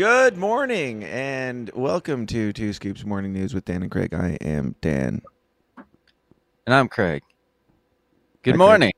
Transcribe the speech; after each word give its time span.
Good 0.00 0.38
morning 0.38 1.04
and 1.04 1.70
welcome 1.74 2.24
to 2.28 2.54
Two 2.54 2.72
Scoops 2.72 3.04
Morning 3.04 3.34
News 3.34 3.52
with 3.52 3.66
Dan 3.66 3.82
and 3.82 3.90
Craig. 3.90 4.14
I 4.14 4.38
am 4.40 4.74
Dan. 4.80 5.20
And 6.66 6.74
I'm 6.74 6.88
Craig. 6.88 7.22
Good 8.42 8.52
Hi, 8.52 8.56
Craig. 8.56 8.58
morning. 8.58 8.92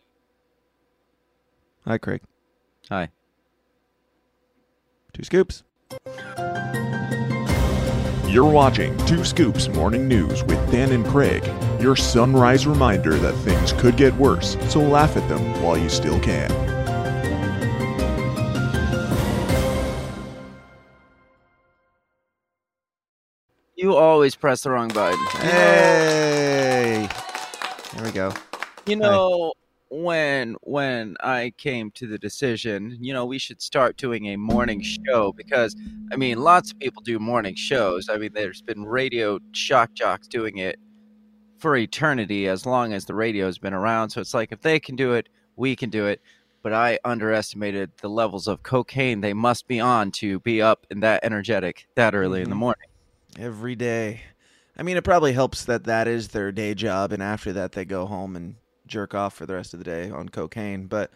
Hi, 1.86 1.98
Craig. 1.98 2.20
Hi. 2.88 3.08
Two 5.12 5.24
Scoops. 5.24 5.64
You're 8.28 8.48
watching 8.48 8.96
Two 8.98 9.24
Scoops 9.24 9.66
Morning 9.70 10.06
News 10.06 10.44
with 10.44 10.70
Dan 10.70 10.92
and 10.92 11.04
Craig, 11.04 11.44
your 11.80 11.96
sunrise 11.96 12.64
reminder 12.64 13.16
that 13.16 13.32
things 13.38 13.72
could 13.72 13.96
get 13.96 14.14
worse, 14.14 14.56
so 14.68 14.80
laugh 14.80 15.16
at 15.16 15.28
them 15.28 15.60
while 15.64 15.76
you 15.76 15.88
still 15.88 16.20
can. 16.20 16.71
You 23.82 23.96
always 23.96 24.36
press 24.36 24.62
the 24.62 24.70
wrong 24.70 24.86
button. 24.90 25.18
Hey. 25.40 27.08
There 27.92 28.04
we 28.04 28.12
go. 28.12 28.32
You 28.86 28.94
know, 28.94 29.54
when 29.90 30.54
when 30.62 31.16
I 31.18 31.52
came 31.58 31.90
to 31.96 32.06
the 32.06 32.16
decision, 32.16 32.96
you 33.00 33.12
know, 33.12 33.26
we 33.26 33.40
should 33.40 33.60
start 33.60 33.96
doing 33.96 34.26
a 34.26 34.36
morning 34.36 34.82
show 34.82 35.32
because 35.32 35.74
I 36.12 36.16
mean, 36.16 36.38
lots 36.38 36.70
of 36.70 36.78
people 36.78 37.02
do 37.02 37.18
morning 37.18 37.56
shows. 37.56 38.08
I 38.08 38.18
mean, 38.18 38.30
there's 38.32 38.62
been 38.62 38.84
radio 38.84 39.40
shock 39.50 39.92
jocks 39.94 40.28
doing 40.28 40.58
it 40.58 40.78
for 41.58 41.74
eternity 41.76 42.46
as 42.46 42.64
long 42.64 42.92
as 42.92 43.06
the 43.06 43.16
radio's 43.16 43.58
been 43.58 43.74
around. 43.74 44.10
So 44.10 44.20
it's 44.20 44.32
like 44.32 44.52
if 44.52 44.60
they 44.60 44.78
can 44.78 44.94
do 44.94 45.14
it, 45.14 45.28
we 45.56 45.74
can 45.74 45.90
do 45.90 46.06
it. 46.06 46.20
But 46.62 46.72
I 46.72 47.00
underestimated 47.04 47.90
the 48.00 48.08
levels 48.08 48.46
of 48.46 48.62
cocaine 48.62 49.22
they 49.22 49.34
must 49.34 49.66
be 49.66 49.80
on 49.80 50.12
to 50.12 50.38
be 50.38 50.62
up 50.62 50.86
and 50.88 51.02
that 51.02 51.24
energetic 51.24 51.88
that 51.96 52.14
early 52.14 52.42
in 52.42 52.48
the 52.48 52.54
Mhm. 52.54 52.60
morning. 52.60 52.88
Every 53.38 53.74
day. 53.74 54.20
I 54.76 54.82
mean, 54.82 54.96
it 54.96 55.04
probably 55.04 55.32
helps 55.32 55.64
that 55.66 55.84
that 55.84 56.08
is 56.08 56.28
their 56.28 56.52
day 56.52 56.74
job, 56.74 57.12
and 57.12 57.22
after 57.22 57.52
that, 57.54 57.72
they 57.72 57.84
go 57.84 58.06
home 58.06 58.36
and 58.36 58.56
jerk 58.86 59.14
off 59.14 59.34
for 59.34 59.46
the 59.46 59.54
rest 59.54 59.74
of 59.74 59.78
the 59.80 59.84
day 59.84 60.10
on 60.10 60.28
cocaine. 60.28 60.86
But 60.86 61.10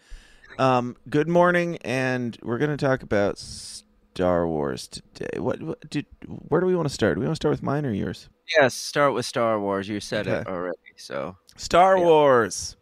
um, 0.57 0.95
good 1.09 1.27
morning, 1.27 1.77
and 1.81 2.37
we're 2.41 2.57
going 2.57 2.75
to 2.75 2.77
talk 2.85 3.03
about 3.03 3.37
Star 3.37 4.47
Wars 4.47 4.87
today. 4.87 5.39
What, 5.39 5.61
what 5.61 5.89
did? 5.89 6.05
Where 6.25 6.61
do 6.61 6.67
we 6.67 6.75
want 6.75 6.87
to 6.87 6.93
start? 6.93 7.15
Do 7.15 7.21
we 7.21 7.25
want 7.27 7.35
to 7.35 7.41
start 7.41 7.51
with 7.51 7.63
mine 7.63 7.85
or 7.85 7.91
yours? 7.91 8.29
Yes, 8.57 8.73
start 8.73 9.13
with 9.13 9.25
Star 9.25 9.59
Wars. 9.59 9.87
You 9.89 9.99
said 9.99 10.27
it 10.27 10.47
already. 10.47 10.77
So, 10.95 11.35
Star 11.55 11.97
Yeah. 11.97 12.05
Wars. 12.05 12.77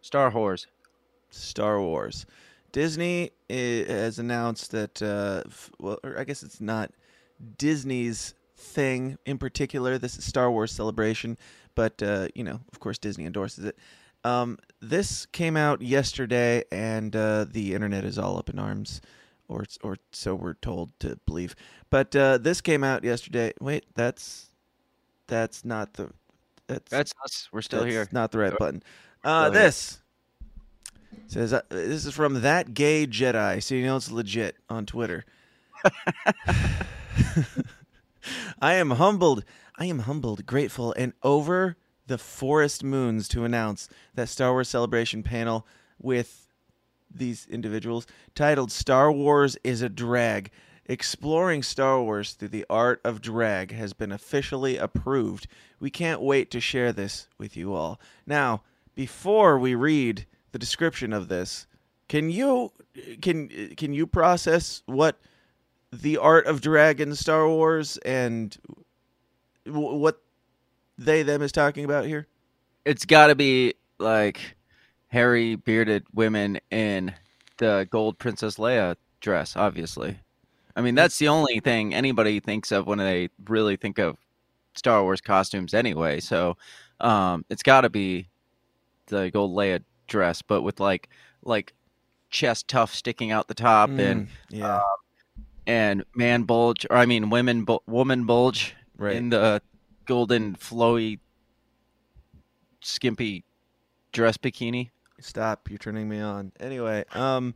Star 0.00 0.30
Wars. 0.30 0.66
Star 1.30 1.80
Wars. 1.80 2.26
Disney 2.72 3.30
has 3.48 4.18
announced 4.18 4.70
that, 4.72 5.00
uh, 5.02 5.42
f- 5.46 5.70
well, 5.78 5.98
or 6.02 6.18
I 6.18 6.24
guess 6.24 6.42
it's 6.42 6.60
not 6.60 6.90
Disney's 7.58 8.34
thing 8.64 9.18
in 9.26 9.38
particular. 9.38 9.98
This 9.98 10.16
is 10.16 10.24
Star 10.24 10.50
Wars 10.50 10.72
Celebration, 10.72 11.38
but, 11.74 12.02
uh, 12.02 12.28
you 12.34 12.42
know, 12.42 12.60
of 12.72 12.80
course, 12.80 12.98
Disney 12.98 13.26
endorses 13.26 13.64
it. 13.64 13.78
Um, 14.24 14.58
this 14.80 15.26
came 15.26 15.56
out 15.56 15.82
yesterday, 15.82 16.64
and 16.72 17.14
uh, 17.14 17.44
the 17.44 17.74
internet 17.74 18.04
is 18.04 18.18
all 18.18 18.38
up 18.38 18.48
in 18.48 18.58
arms, 18.58 19.02
or 19.48 19.64
or 19.82 19.98
so 20.12 20.34
we're 20.34 20.54
told 20.54 20.98
to 21.00 21.18
believe. 21.26 21.54
But 21.90 22.16
uh, 22.16 22.38
this 22.38 22.62
came 22.62 22.82
out 22.82 23.04
yesterday. 23.04 23.52
Wait, 23.60 23.84
that's 23.94 24.48
that's 25.26 25.64
not 25.64 25.92
the 25.94 26.10
that's 26.66 26.90
That's 26.90 27.12
us. 27.22 27.48
We're 27.52 27.62
still 27.62 27.80
that's 27.80 27.92
here. 27.92 28.08
Not 28.12 28.32
the 28.32 28.38
right 28.38 28.56
button. 28.56 28.82
Uh, 29.22 29.50
this 29.50 30.00
says 31.26 31.52
uh, 31.52 31.62
this 31.68 32.06
is 32.06 32.14
from 32.14 32.40
that 32.42 32.74
gay 32.74 33.06
Jedi, 33.06 33.62
so 33.62 33.74
you 33.74 33.84
know 33.84 33.96
it's 33.96 34.10
legit 34.10 34.56
on 34.68 34.86
Twitter. 34.86 35.24
I 38.60 38.74
am 38.74 38.92
humbled. 38.92 39.44
I 39.76 39.86
am 39.86 40.00
humbled, 40.00 40.46
grateful, 40.46 40.92
and 40.96 41.12
over 41.22 41.76
the 42.06 42.18
forest 42.18 42.84
moons 42.84 43.28
to 43.28 43.44
announce 43.44 43.88
that 44.14 44.28
Star 44.28 44.52
Wars 44.52 44.68
Celebration 44.68 45.22
panel 45.22 45.66
with 46.00 46.48
these 47.10 47.46
individuals 47.46 48.06
titled 48.34 48.70
Star 48.70 49.10
Wars 49.10 49.56
is 49.64 49.82
a 49.82 49.88
Drag. 49.88 50.50
Exploring 50.86 51.62
Star 51.62 52.02
Wars 52.02 52.32
through 52.34 52.48
the 52.48 52.66
art 52.68 53.00
of 53.04 53.22
drag 53.22 53.72
has 53.72 53.94
been 53.94 54.12
officially 54.12 54.76
approved. 54.76 55.46
We 55.80 55.88
can't 55.88 56.20
wait 56.20 56.50
to 56.50 56.60
share 56.60 56.92
this 56.92 57.26
with 57.38 57.56
you 57.56 57.72
all. 57.72 57.98
Now, 58.26 58.62
before 58.94 59.58
we 59.58 59.74
read 59.74 60.26
the 60.52 60.58
description 60.58 61.14
of 61.14 61.28
this, 61.28 61.66
can 62.08 62.28
you 62.28 62.72
can 63.22 63.48
can 63.76 63.94
you 63.94 64.06
process 64.06 64.82
what 64.84 65.18
the 66.02 66.18
art 66.18 66.46
of 66.46 66.60
drag 66.60 67.00
in 67.00 67.14
Star 67.14 67.48
Wars 67.48 67.96
and 67.98 68.56
w- 69.66 69.94
what 69.96 70.20
they 70.98 71.22
them 71.22 71.42
is 71.42 71.52
talking 71.52 71.84
about 71.84 72.06
here? 72.06 72.26
It's 72.84 73.04
got 73.04 73.28
to 73.28 73.34
be 73.34 73.74
like 73.98 74.56
hairy 75.08 75.56
bearded 75.56 76.04
women 76.12 76.58
in 76.70 77.14
the 77.58 77.86
gold 77.90 78.18
Princess 78.18 78.56
Leia 78.56 78.96
dress, 79.20 79.56
obviously. 79.56 80.18
I 80.76 80.80
mean, 80.80 80.94
that's 80.94 81.18
the 81.18 81.28
only 81.28 81.60
thing 81.60 81.94
anybody 81.94 82.40
thinks 82.40 82.72
of 82.72 82.86
when 82.86 82.98
they 82.98 83.30
really 83.48 83.76
think 83.76 83.98
of 83.98 84.18
Star 84.74 85.02
Wars 85.02 85.20
costumes 85.20 85.72
anyway. 85.72 86.20
So, 86.20 86.56
um, 87.00 87.44
it's 87.48 87.62
got 87.62 87.82
to 87.82 87.90
be 87.90 88.28
the 89.06 89.30
gold 89.30 89.56
Leia 89.56 89.82
dress, 90.08 90.42
but 90.42 90.62
with 90.62 90.80
like 90.80 91.08
like 91.44 91.72
chest 92.30 92.66
tuft 92.68 92.94
sticking 92.94 93.30
out 93.30 93.46
the 93.48 93.54
top 93.54 93.90
and 93.98 94.26
Mm, 94.26 94.28
yeah, 94.50 94.80
and 95.66 96.04
man 96.14 96.42
bulge 96.42 96.86
or 96.90 96.96
I 96.96 97.06
mean 97.06 97.30
women 97.30 97.64
bu- 97.64 97.78
woman 97.86 98.26
bulge 98.26 98.74
right. 98.98 99.16
in 99.16 99.30
the 99.30 99.62
golden 100.06 100.54
flowy 100.54 101.18
skimpy 102.80 103.44
dress 104.12 104.36
bikini. 104.36 104.90
Stop! 105.20 105.70
You're 105.70 105.78
turning 105.78 106.08
me 106.08 106.20
on. 106.20 106.52
Anyway, 106.60 107.04
um, 107.12 107.54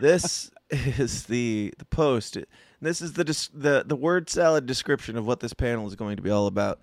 this 0.00 0.50
is 0.70 1.24
the 1.24 1.72
the 1.78 1.84
post. 1.86 2.38
This 2.80 3.00
is 3.00 3.14
the 3.14 3.24
the 3.24 3.84
the 3.86 3.96
word 3.96 4.28
salad 4.30 4.66
description 4.66 5.16
of 5.16 5.26
what 5.26 5.40
this 5.40 5.52
panel 5.52 5.86
is 5.86 5.94
going 5.94 6.16
to 6.16 6.22
be 6.22 6.30
all 6.30 6.46
about. 6.46 6.80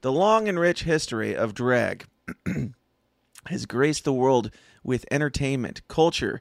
The 0.00 0.12
long 0.12 0.48
and 0.48 0.58
rich 0.58 0.82
history 0.82 1.36
of 1.36 1.54
drag 1.54 2.06
has 3.46 3.66
graced 3.66 4.04
the 4.04 4.12
world 4.12 4.50
with 4.82 5.04
entertainment, 5.10 5.86
culture, 5.88 6.40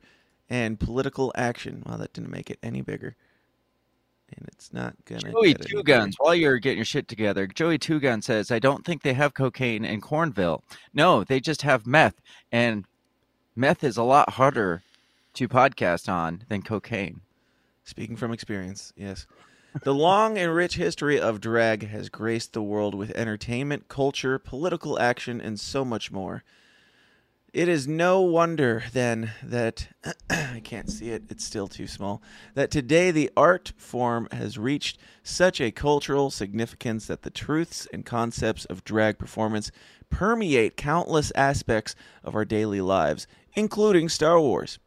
and 0.50 0.80
political 0.80 1.32
action. 1.36 1.84
Well, 1.86 1.98
that 2.00 2.14
didn't 2.14 2.32
make 2.32 2.50
it 2.50 2.58
any 2.64 2.82
bigger, 2.82 3.16
and 4.38 4.48
it's 4.48 4.72
not 4.74 4.96
gonna. 5.06 5.32
Joey 5.32 5.54
Two 5.54 5.78
bigger. 5.78 5.84
Guns, 5.84 6.16
while 6.20 6.36
you're 6.36 6.60
getting 6.60 6.78
your 6.78 6.86
shit 6.86 7.08
together, 7.08 7.48
Joey 7.48 7.78
Two 7.78 8.00
Guns 8.00 8.26
says, 8.26 8.52
I 8.52 8.60
don't 8.60 8.86
think 8.86 9.02
they 9.02 9.14
have 9.14 9.34
cocaine 9.34 9.86
in 9.86 10.02
Cornville. 10.02 10.62
No, 10.94 11.24
they 11.24 11.40
just 11.40 11.62
have 11.64 11.86
meth. 11.88 12.16
And 12.52 12.86
meth 13.56 13.84
is 13.84 13.98
a 13.98 14.04
lot 14.04 14.32
harder 14.32 14.84
to 15.34 15.48
podcast 15.48 16.12
on 16.12 16.44
than 16.50 16.62
cocaine. 16.62 17.22
Speaking 17.84 18.16
from 18.16 18.32
experience, 18.32 18.94
yes. 18.96 19.26
The 19.84 19.94
long 19.94 20.38
and 20.38 20.54
rich 20.54 20.76
history 20.76 21.20
of 21.20 21.40
drag 21.40 21.88
has 21.88 22.10
graced 22.10 22.54
the 22.54 22.62
world 22.62 22.94
with 22.94 23.12
entertainment, 23.12 23.88
culture, 23.88 24.38
political 24.38 25.00
action, 25.00 25.40
and 25.40 25.60
so 25.60 25.86
much 25.86 26.12
more. 26.12 26.44
It 27.54 27.68
is 27.68 27.86
no 27.86 28.22
wonder, 28.22 28.84
then, 28.94 29.32
that 29.44 29.90
I 30.30 30.62
can't 30.64 30.90
see 30.90 31.10
it, 31.10 31.24
it's 31.30 31.44
still 31.44 31.68
too 31.68 31.86
small, 31.86 32.22
that 32.54 32.72
today 32.72 33.12
the 33.12 33.30
art 33.36 33.74
form 33.76 34.30
has 34.32 34.58
reached 34.58 34.98
such 35.22 35.60
a 35.60 35.70
cultural 35.70 36.32
significance 36.32 37.08
that 37.08 37.24
the 37.24 37.30
truths 37.30 37.88
and 37.92 38.06
concepts 38.06 38.64
of 38.66 38.86
drag 38.86 39.18
performance 39.18 39.70
permeate 40.10 40.78
countless 40.78 41.32
aspects 41.36 41.94
of 42.24 42.36
our 42.36 42.46
daily 42.46 42.80
lives, 42.80 43.28
including 43.54 44.08
Star 44.08 44.40
Wars. 44.40 44.80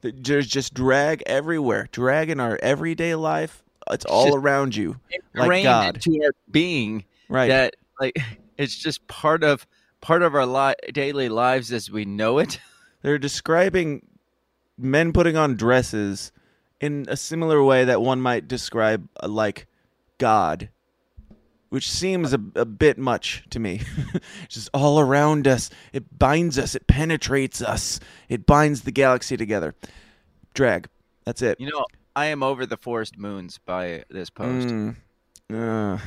Th- 0.00 0.14
There's 0.16 0.46
just 0.46 0.72
drag 0.72 1.22
everywhere. 1.26 1.88
Drag 1.92 2.30
in 2.30 2.40
our 2.40 2.58
everyday 2.62 3.16
life. 3.16 3.62
It's 3.90 4.06
all 4.06 4.26
just 4.26 4.36
around 4.38 4.74
you. 4.74 4.96
Like 5.34 5.62
God. 5.62 5.96
into 6.06 6.24
our 6.24 6.32
being 6.50 7.04
Right. 7.28 7.48
that 7.48 7.76
like 8.00 8.16
it's 8.56 8.76
just 8.76 9.06
part 9.08 9.44
of 9.44 9.66
part 10.00 10.22
of 10.22 10.34
our 10.34 10.46
li- 10.46 10.92
daily 10.92 11.28
lives 11.28 11.72
as 11.72 11.90
we 11.90 12.04
know 12.04 12.38
it. 12.38 12.60
They're 13.02 13.18
describing 13.18 14.06
men 14.76 15.12
putting 15.12 15.36
on 15.36 15.56
dresses 15.56 16.32
in 16.80 17.06
a 17.08 17.16
similar 17.16 17.62
way 17.62 17.84
that 17.84 18.00
one 18.00 18.20
might 18.20 18.48
describe 18.48 19.08
uh, 19.22 19.28
like 19.28 19.66
God, 20.18 20.70
which 21.68 21.90
seems 21.90 22.32
a, 22.32 22.40
a 22.54 22.64
bit 22.64 22.98
much 22.98 23.44
to 23.50 23.58
me. 23.58 23.82
it's 24.14 24.22
just 24.54 24.70
all 24.72 25.00
around 25.00 25.46
us. 25.46 25.70
It 25.92 26.18
binds 26.18 26.58
us. 26.58 26.74
It 26.74 26.86
penetrates 26.86 27.60
us. 27.60 28.00
It 28.28 28.46
binds 28.46 28.82
the 28.82 28.92
galaxy 28.92 29.36
together. 29.36 29.74
Drag. 30.54 30.88
That's 31.24 31.42
it. 31.42 31.60
You 31.60 31.70
know, 31.70 31.84
I 32.16 32.26
am 32.26 32.42
over 32.42 32.66
the 32.66 32.76
forest 32.76 33.18
moons 33.18 33.58
by 33.64 34.04
this 34.08 34.30
post. 34.30 34.68
Mm. 34.68 34.96
Uh. 35.52 35.98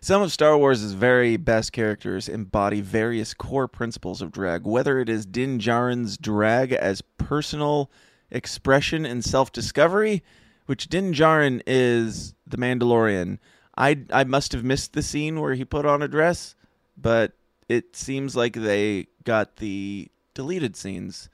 Some 0.00 0.22
of 0.22 0.32
Star 0.32 0.56
Wars' 0.56 0.92
very 0.92 1.36
best 1.36 1.72
characters 1.72 2.28
embody 2.28 2.80
various 2.80 3.34
core 3.34 3.68
principles 3.68 4.22
of 4.22 4.32
drag, 4.32 4.66
whether 4.66 4.98
it 5.00 5.08
is 5.08 5.26
Din 5.26 5.58
Djarin's 5.58 6.16
drag 6.16 6.72
as 6.72 7.02
personal 7.18 7.90
expression 8.30 9.04
and 9.04 9.24
self 9.24 9.52
discovery, 9.52 10.22
which 10.66 10.88
Din 10.88 11.12
Djarin 11.12 11.62
is 11.66 12.34
the 12.46 12.56
Mandalorian. 12.56 13.38
I 13.76 14.04
I 14.12 14.24
must 14.24 14.52
have 14.52 14.64
missed 14.64 14.92
the 14.92 15.02
scene 15.02 15.40
where 15.40 15.54
he 15.54 15.64
put 15.64 15.86
on 15.86 16.02
a 16.02 16.08
dress, 16.08 16.54
but 16.96 17.32
it 17.68 17.96
seems 17.96 18.36
like 18.36 18.54
they 18.54 19.08
got 19.24 19.56
the 19.56 20.08
deleted 20.34 20.76
scenes. 20.76 21.28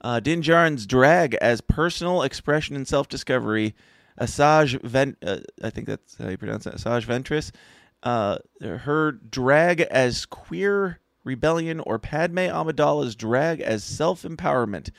Uh, 0.00 0.20
Din 0.20 0.42
Djarin's 0.42 0.86
drag 0.86 1.34
as 1.36 1.60
personal 1.60 2.22
expression 2.22 2.76
and 2.76 2.86
self-discovery. 2.86 3.74
Asajj 4.20 4.80
Vent, 4.82 5.18
uh, 5.24 5.38
I 5.62 5.70
think 5.70 5.86
that's 5.86 6.16
how 6.16 6.28
you 6.28 6.36
pronounce 6.38 6.66
it. 6.66 6.74
Asajj 6.74 7.04
Ventress. 7.06 7.50
Uh, 8.02 8.38
her 8.62 9.12
drag 9.12 9.80
as 9.80 10.26
queer 10.26 11.00
rebellion 11.24 11.80
or 11.80 11.98
Padme 11.98 12.38
Amidala's 12.40 13.16
drag 13.16 13.60
as 13.60 13.82
self-empowerment. 13.82 14.90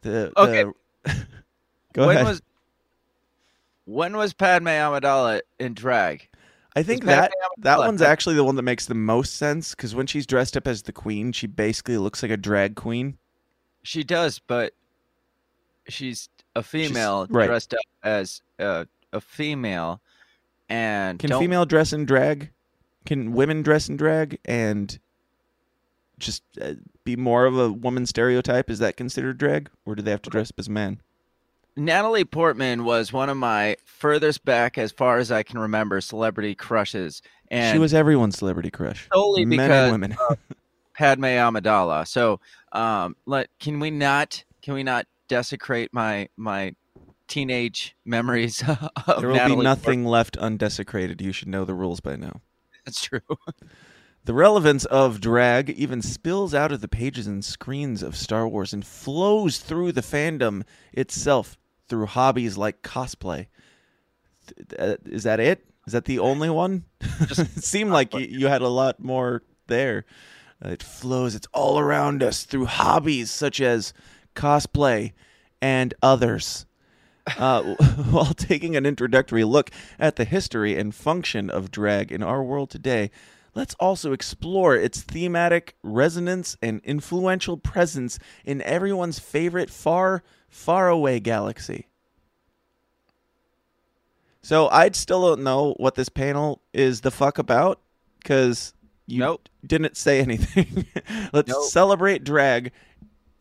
The 0.00 0.32
Okay. 0.36 0.64
the- 1.04 1.26
Go 1.92 2.06
when 2.06 2.16
ahead. 2.16 2.26
was 2.26 2.42
when 3.84 4.16
was 4.16 4.32
Padme 4.32 4.68
Amidala 4.68 5.42
in 5.58 5.74
drag? 5.74 6.28
I 6.74 6.82
think 6.82 7.04
that 7.04 7.30
that 7.58 7.78
one's 7.78 8.00
actually 8.00 8.36
the 8.36 8.44
one 8.44 8.56
that 8.56 8.62
makes 8.62 8.86
the 8.86 8.94
most 8.94 9.36
sense 9.36 9.74
because 9.74 9.94
when 9.94 10.06
she's 10.06 10.26
dressed 10.26 10.56
up 10.56 10.66
as 10.66 10.82
the 10.82 10.92
queen, 10.92 11.32
she 11.32 11.46
basically 11.46 11.98
looks 11.98 12.22
like 12.22 12.32
a 12.32 12.36
drag 12.38 12.76
queen. 12.76 13.18
She 13.82 14.02
does, 14.04 14.38
but 14.38 14.72
she's 15.88 16.30
a 16.54 16.62
female 16.62 17.26
dressed 17.26 17.74
up 17.74 17.80
as 18.02 18.42
a, 18.58 18.86
a 19.12 19.20
female, 19.20 20.00
and 20.68 21.18
Can 21.18 21.30
don't- 21.30 21.42
female 21.42 21.64
dress 21.66 21.92
in 21.92 22.04
drag? 22.04 22.50
Can 23.04 23.32
women 23.32 23.62
dress 23.62 23.88
in 23.88 23.96
drag 23.96 24.38
and 24.44 24.98
just 26.18 26.44
uh, 26.60 26.74
be 27.04 27.16
more 27.16 27.46
of 27.46 27.58
a 27.58 27.70
woman 27.72 28.06
stereotype? 28.06 28.70
Is 28.70 28.78
that 28.78 28.96
considered 28.96 29.38
drag, 29.38 29.70
or 29.84 29.94
do 29.94 30.02
they 30.02 30.12
have 30.12 30.22
to 30.22 30.30
dress 30.30 30.50
up 30.50 30.58
as 30.58 30.68
a 30.68 30.70
man? 30.70 31.00
Natalie 31.74 32.24
Portman 32.24 32.84
was 32.84 33.12
one 33.12 33.28
of 33.30 33.36
my 33.36 33.76
furthest 33.84 34.44
back, 34.44 34.76
as 34.76 34.92
far 34.92 35.18
as 35.18 35.32
I 35.32 35.42
can 35.42 35.58
remember, 35.58 36.00
celebrity 36.00 36.54
crushes, 36.54 37.22
and 37.48 37.74
she 37.74 37.78
was 37.78 37.94
everyone's 37.94 38.36
celebrity 38.38 38.70
crush, 38.70 39.08
solely 39.12 39.44
men 39.44 39.68
because 39.68 39.84
and 39.84 39.92
women. 39.92 40.16
Padme 40.94 41.24
Amidala. 41.24 42.06
So, 42.06 42.40
um, 42.72 43.16
let 43.26 43.48
can 43.58 43.80
we 43.80 43.90
not 43.90 44.44
can 44.60 44.74
we 44.74 44.82
not 44.82 45.06
desecrate 45.28 45.90
my 45.92 46.28
my 46.36 46.74
teenage 47.28 47.96
memories 48.04 48.62
of 49.06 49.20
there 49.20 49.28
will 49.28 49.36
Natalie 49.36 49.56
be 49.56 49.62
nothing 49.62 50.04
left 50.04 50.36
undesecrated. 50.36 51.20
You 51.22 51.32
should 51.32 51.48
know 51.48 51.64
the 51.64 51.74
rules 51.74 52.00
by 52.00 52.16
now. 52.16 52.40
That's 52.84 53.02
true. 53.02 53.20
The 54.24 54.34
relevance 54.34 54.84
of 54.84 55.20
drag 55.20 55.70
even 55.70 56.00
spills 56.00 56.54
out 56.54 56.70
of 56.70 56.80
the 56.80 56.86
pages 56.86 57.26
and 57.26 57.44
screens 57.44 58.04
of 58.04 58.16
Star 58.16 58.46
Wars 58.46 58.72
and 58.72 58.86
flows 58.86 59.58
through 59.58 59.90
the 59.90 60.00
fandom 60.00 60.62
itself 60.92 61.58
through 61.88 62.06
hobbies 62.06 62.56
like 62.56 62.82
cosplay. 62.82 63.48
Uh, 64.78 64.94
Is 65.06 65.24
that 65.24 65.40
it? 65.40 65.66
Is 65.88 65.92
that 65.92 66.04
the 66.04 66.20
only 66.20 66.50
one? 66.50 66.84
it 67.00 67.64
seemed 67.64 67.90
like 67.90 68.14
you, 68.14 68.20
you 68.20 68.46
had 68.46 68.62
a 68.62 68.68
lot 68.68 69.02
more 69.02 69.42
there. 69.66 70.04
Uh, 70.64 70.68
it 70.68 70.84
flows, 70.84 71.34
it's 71.34 71.48
all 71.52 71.80
around 71.80 72.22
us 72.22 72.44
through 72.44 72.66
hobbies 72.66 73.28
such 73.28 73.60
as 73.60 73.92
cosplay 74.34 75.12
and 75.60 75.94
others. 76.02 76.66
Uh, 77.38 77.62
while 78.10 78.34
taking 78.34 78.74
an 78.76 78.84
introductory 78.84 79.44
look 79.44 79.70
at 79.98 80.16
the 80.16 80.24
history 80.24 80.76
and 80.76 80.94
function 80.94 81.48
of 81.50 81.70
drag 81.70 82.10
in 82.10 82.22
our 82.22 82.42
world 82.42 82.68
today, 82.70 83.10
let's 83.54 83.74
also 83.78 84.12
explore 84.12 84.74
its 84.74 85.02
thematic 85.02 85.76
resonance 85.82 86.56
and 86.60 86.80
influential 86.84 87.56
presence 87.56 88.18
in 88.44 88.60
everyone's 88.62 89.20
favorite 89.20 89.70
far, 89.70 90.22
far 90.48 90.88
away 90.88 91.20
galaxy. 91.20 91.86
So 94.42 94.68
I 94.68 94.90
still 94.90 95.22
don't 95.28 95.44
know 95.44 95.74
what 95.76 95.94
this 95.94 96.08
panel 96.08 96.60
is 96.72 97.02
the 97.02 97.12
fuck 97.12 97.38
about 97.38 97.80
because 98.20 98.74
you 99.06 99.20
Nope. 99.20 99.48
didn't 99.64 99.96
say 99.96 100.20
anything. 100.20 100.86
let's 101.32 101.48
Nope. 101.50 101.70
celebrate 101.70 102.24
drag 102.24 102.72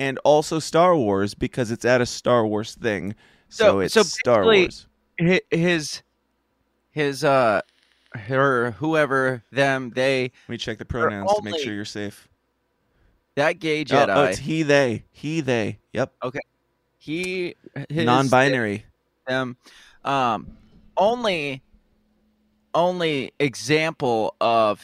and 0.02 0.18
also 0.24 0.58
Star 0.58 0.96
Wars 0.98 1.36
because 1.36 1.70
it's 1.70 1.86
at 1.86 2.02
a 2.02 2.08
Star 2.08 2.46
Wars 2.46 2.74
thing. 2.74 3.14
So, 3.50 3.66
So- 3.66 3.80
it's 3.82 3.94
so 3.94 4.02
Star 4.04 4.44
Wars. 4.44 4.88
His 5.52 6.02
his 6.92 7.24
uh 7.24 7.62
her 8.14 8.72
whoever 8.72 9.44
them 9.52 9.92
they 9.92 10.24
Let 10.24 10.50
me 10.50 10.58
check 10.58 10.80
the 10.80 10.86
pronouns 10.86 11.32
to 11.36 11.42
make 11.44 11.60
sure 11.60 11.74
you're 11.74 11.86
safe. 11.86 12.28
that 13.36 13.60
gay 13.60 13.82
Oh, 13.82 13.86
Jedi 13.86 14.16
oh, 14.16 14.24
it's 14.24 14.40
he, 14.40 14.64
they. 14.64 15.06
He, 15.12 15.42
they. 15.42 15.80
Yep. 15.94 16.14
Okay. 16.24 16.40
He 16.98 17.56
his 17.88 18.06
Non 18.06 18.28
binary. 18.30 18.86
them 19.28 19.56
um 20.04 20.58
only 20.98 21.62
only 22.74 23.32
example 23.40 24.36
of 24.42 24.84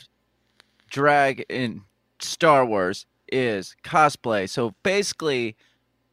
drag 0.91 1.45
in 1.49 1.81
Star 2.19 2.63
Wars 2.65 3.07
is 3.31 3.75
cosplay. 3.83 4.50
So 4.50 4.75
basically 4.83 5.56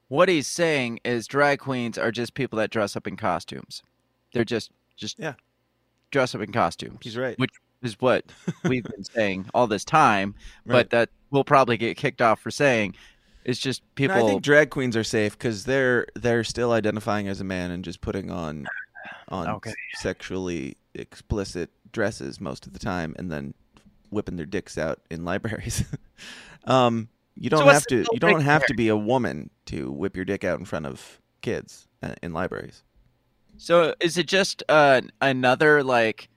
what 0.08 0.28
he's 0.28 0.46
saying 0.46 1.00
is 1.04 1.26
drag 1.26 1.58
queens 1.58 1.98
are 1.98 2.12
just 2.12 2.34
people 2.34 2.58
that 2.58 2.70
dress 2.70 2.96
up 2.96 3.06
in 3.06 3.16
costumes. 3.16 3.82
They're 4.32 4.44
just 4.44 4.70
just 4.96 5.18
Yeah. 5.18 5.34
dress 6.10 6.34
up 6.34 6.40
in 6.40 6.52
costumes. 6.52 6.98
He's 7.02 7.16
right. 7.16 7.38
Which 7.38 7.50
is 7.82 8.00
what 8.00 8.24
we've 8.64 8.84
been 8.84 9.04
saying 9.04 9.46
all 9.54 9.66
this 9.66 9.84
time, 9.84 10.34
Right. 10.66 10.88
but 10.88 10.90
that 10.90 11.10
we'll 11.30 11.44
probably 11.44 11.76
get 11.76 11.96
kicked 11.96 12.22
off 12.22 12.40
for 12.40 12.50
saying 12.50 12.94
it's 13.44 13.58
just 13.58 13.82
No, 13.82 13.86
people 13.96 14.16
I 14.24 14.26
think 14.26 14.42
drag 14.42 14.70
queens 14.70 14.96
are 14.96 15.04
safe 15.04 15.36
because 15.38 15.64
they're 15.64 16.06
they're 16.14 16.44
still 16.44 16.72
identifying 16.72 17.28
as 17.28 17.40
a 17.40 17.44
man 17.44 17.70
and 17.70 17.84
just 17.84 18.00
putting 18.00 18.30
on 18.30 18.66
on 19.28 19.48
Okay. 19.56 19.74
sexually 19.96 20.76
explicit 20.94 21.70
dresses 21.92 22.40
most 22.40 22.66
of 22.66 22.72
the 22.72 22.78
time, 22.78 23.14
and 23.18 23.30
then 23.30 23.54
whipping 24.14 24.36
their 24.36 24.46
dicks 24.46 24.78
out 24.78 25.00
in 25.10 25.24
libraries. 25.24 25.84
um, 26.64 27.08
you 27.34 27.50
don't 27.50 27.66
what's 27.66 27.78
have 27.78 27.86
to. 27.86 28.06
You 28.12 28.20
don't 28.20 28.40
have 28.40 28.64
to 28.66 28.74
be 28.74 28.88
a 28.88 28.96
woman 28.96 29.50
to 29.66 29.90
whip 29.90 30.16
your 30.16 30.24
dick 30.24 30.44
out 30.44 30.58
in 30.58 30.64
front 30.64 30.86
of 30.86 31.20
kids 31.42 31.88
uh, 32.02 32.14
in 32.22 32.32
libraries. 32.32 32.82
So 33.56 33.94
is 34.00 34.16
it 34.16 34.26
just 34.26 34.62
uh, 34.68 35.02
another 35.20 35.82
like 35.82 36.28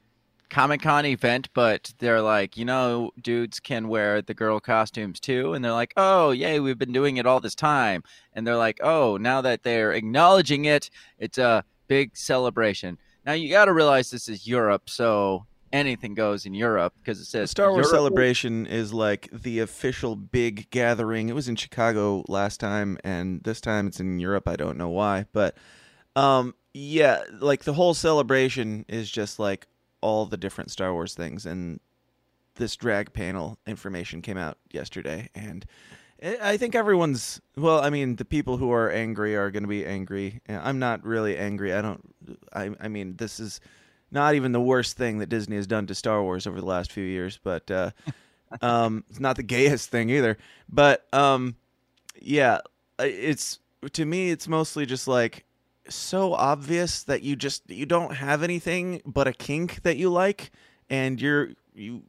Comic 0.50 0.82
Con 0.82 1.06
event, 1.06 1.50
but 1.54 1.94
they're 2.00 2.22
like, 2.22 2.58
you 2.58 2.66
know, 2.66 3.12
dudes 3.22 3.60
can 3.60 3.88
wear 3.88 4.22
the 4.22 4.34
girl 4.34 4.60
costumes 4.60 5.20
too, 5.20 5.54
and 5.54 5.64
they're 5.64 5.72
like, 5.72 5.94
oh, 5.98 6.32
yay, 6.32 6.60
we've 6.60 6.78
been 6.78 6.94
doing 6.94 7.18
it 7.18 7.26
all 7.26 7.40
this 7.40 7.56
time, 7.56 8.04
and 8.34 8.46
they're 8.46 8.58
like, 8.58 8.80
oh, 8.82 9.18
now 9.18 9.42
that 9.42 9.64
they're 9.64 9.92
acknowledging 9.92 10.66
it, 10.66 10.90
it's 11.20 11.38
a 11.38 11.64
big 11.88 12.16
celebration. 12.16 12.98
Now 13.26 13.34
you 13.34 13.50
got 13.50 13.66
to 13.66 13.74
realize 13.74 14.10
this 14.10 14.30
is 14.30 14.48
Europe, 14.48 14.90
so 14.90 15.46
anything 15.74 16.14
goes 16.14 16.46
in 16.46 16.54
Europe 16.54 16.94
because 17.00 17.18
it 17.20 17.22
The 17.22 17.26
says 17.26 17.52
Star 17.52 17.72
Wars 17.72 17.86
Europe- 17.86 17.92
Celebration 17.92 18.66
is 18.66 18.94
like 18.94 19.30
the 19.32 19.60
official 19.60 20.16
big 20.16 20.70
gathering. 20.70 21.30
It 21.30 21.34
was 21.36 21.48
in 21.48 21.56
Chicago 21.56 22.24
last 22.28 22.60
time, 22.60 22.98
and 23.04 23.44
this 23.44 23.62
time 23.62 23.88
it's 23.88 24.00
in 24.00 24.20
Europe. 24.20 24.48
I 24.48 24.56
don't 24.56 24.78
know 24.78 24.90
why, 24.90 25.26
but 25.34 25.56
um, 26.16 26.56
yeah, 26.74 27.22
like 27.40 27.64
the 27.64 27.74
whole 27.74 27.94
celebration 27.94 28.86
is 28.88 29.10
just 29.10 29.40
like 29.40 29.68
all 30.02 30.26
the 30.26 30.38
different 30.38 30.72
Star 30.72 30.94
Wars 30.94 31.14
things, 31.14 31.46
and 31.46 31.80
this 32.56 32.76
drag 32.76 33.14
panel 33.14 33.58
information 33.68 34.22
came 34.22 34.38
out 34.38 34.58
yesterday, 34.72 35.30
and 35.36 35.66
I 36.24 36.38
I 36.54 36.58
think 36.58 36.74
everyone's 36.76 37.40
well. 37.56 37.80
I 37.80 37.90
mean, 37.92 38.16
the 38.16 38.26
people 38.26 38.58
who 38.58 38.72
are 38.72 38.90
angry 38.90 39.36
are 39.36 39.52
going 39.52 39.64
to 39.64 39.70
be 39.70 39.86
angry. 39.86 40.42
I'm 40.50 40.80
not 40.80 41.04
really 41.04 41.38
angry. 41.38 41.74
I 41.74 41.82
don't. 41.82 42.02
I. 42.54 42.72
I 42.80 42.88
mean, 42.88 43.18
this 43.18 43.40
is 43.40 43.60
not 44.12 44.36
even 44.36 44.52
the 44.52 44.62
worst 44.62 44.98
thing 44.98 45.20
that 45.20 45.28
Disney 45.28 45.56
has 45.56 45.68
done 45.68 45.88
to 45.88 45.96
Star 45.96 46.22
Wars 46.24 46.48
over 46.48 46.60
the 46.60 46.66
last 46.66 46.92
few 46.92 47.04
years, 47.04 47.40
but 47.44 47.70
uh, 47.70 47.92
um, 48.62 49.04
it's 49.10 49.20
not 49.20 49.36
the 49.36 49.44
gayest 49.44 49.90
thing 49.90 50.10
either. 50.10 50.38
But 50.70 51.06
um, 51.14 51.56
yeah, 52.22 52.60
it's 53.00 53.60
to 53.94 54.06
me, 54.06 54.32
it's 54.32 54.48
mostly 54.48 54.86
just 54.86 55.08
like 55.08 55.46
so 55.90 56.34
obvious 56.34 57.04
that 57.04 57.24
you 57.24 57.36
just 57.36 57.70
you 57.70 57.86
don't 57.86 58.16
have 58.16 58.44
anything 58.44 59.02
but 59.06 59.28
a 59.28 59.34
kink 59.34 59.84
that 59.84 59.98
you 59.98 60.10
like, 60.10 60.52
and 60.90 61.22
you're 61.22 61.50
you 61.74 62.04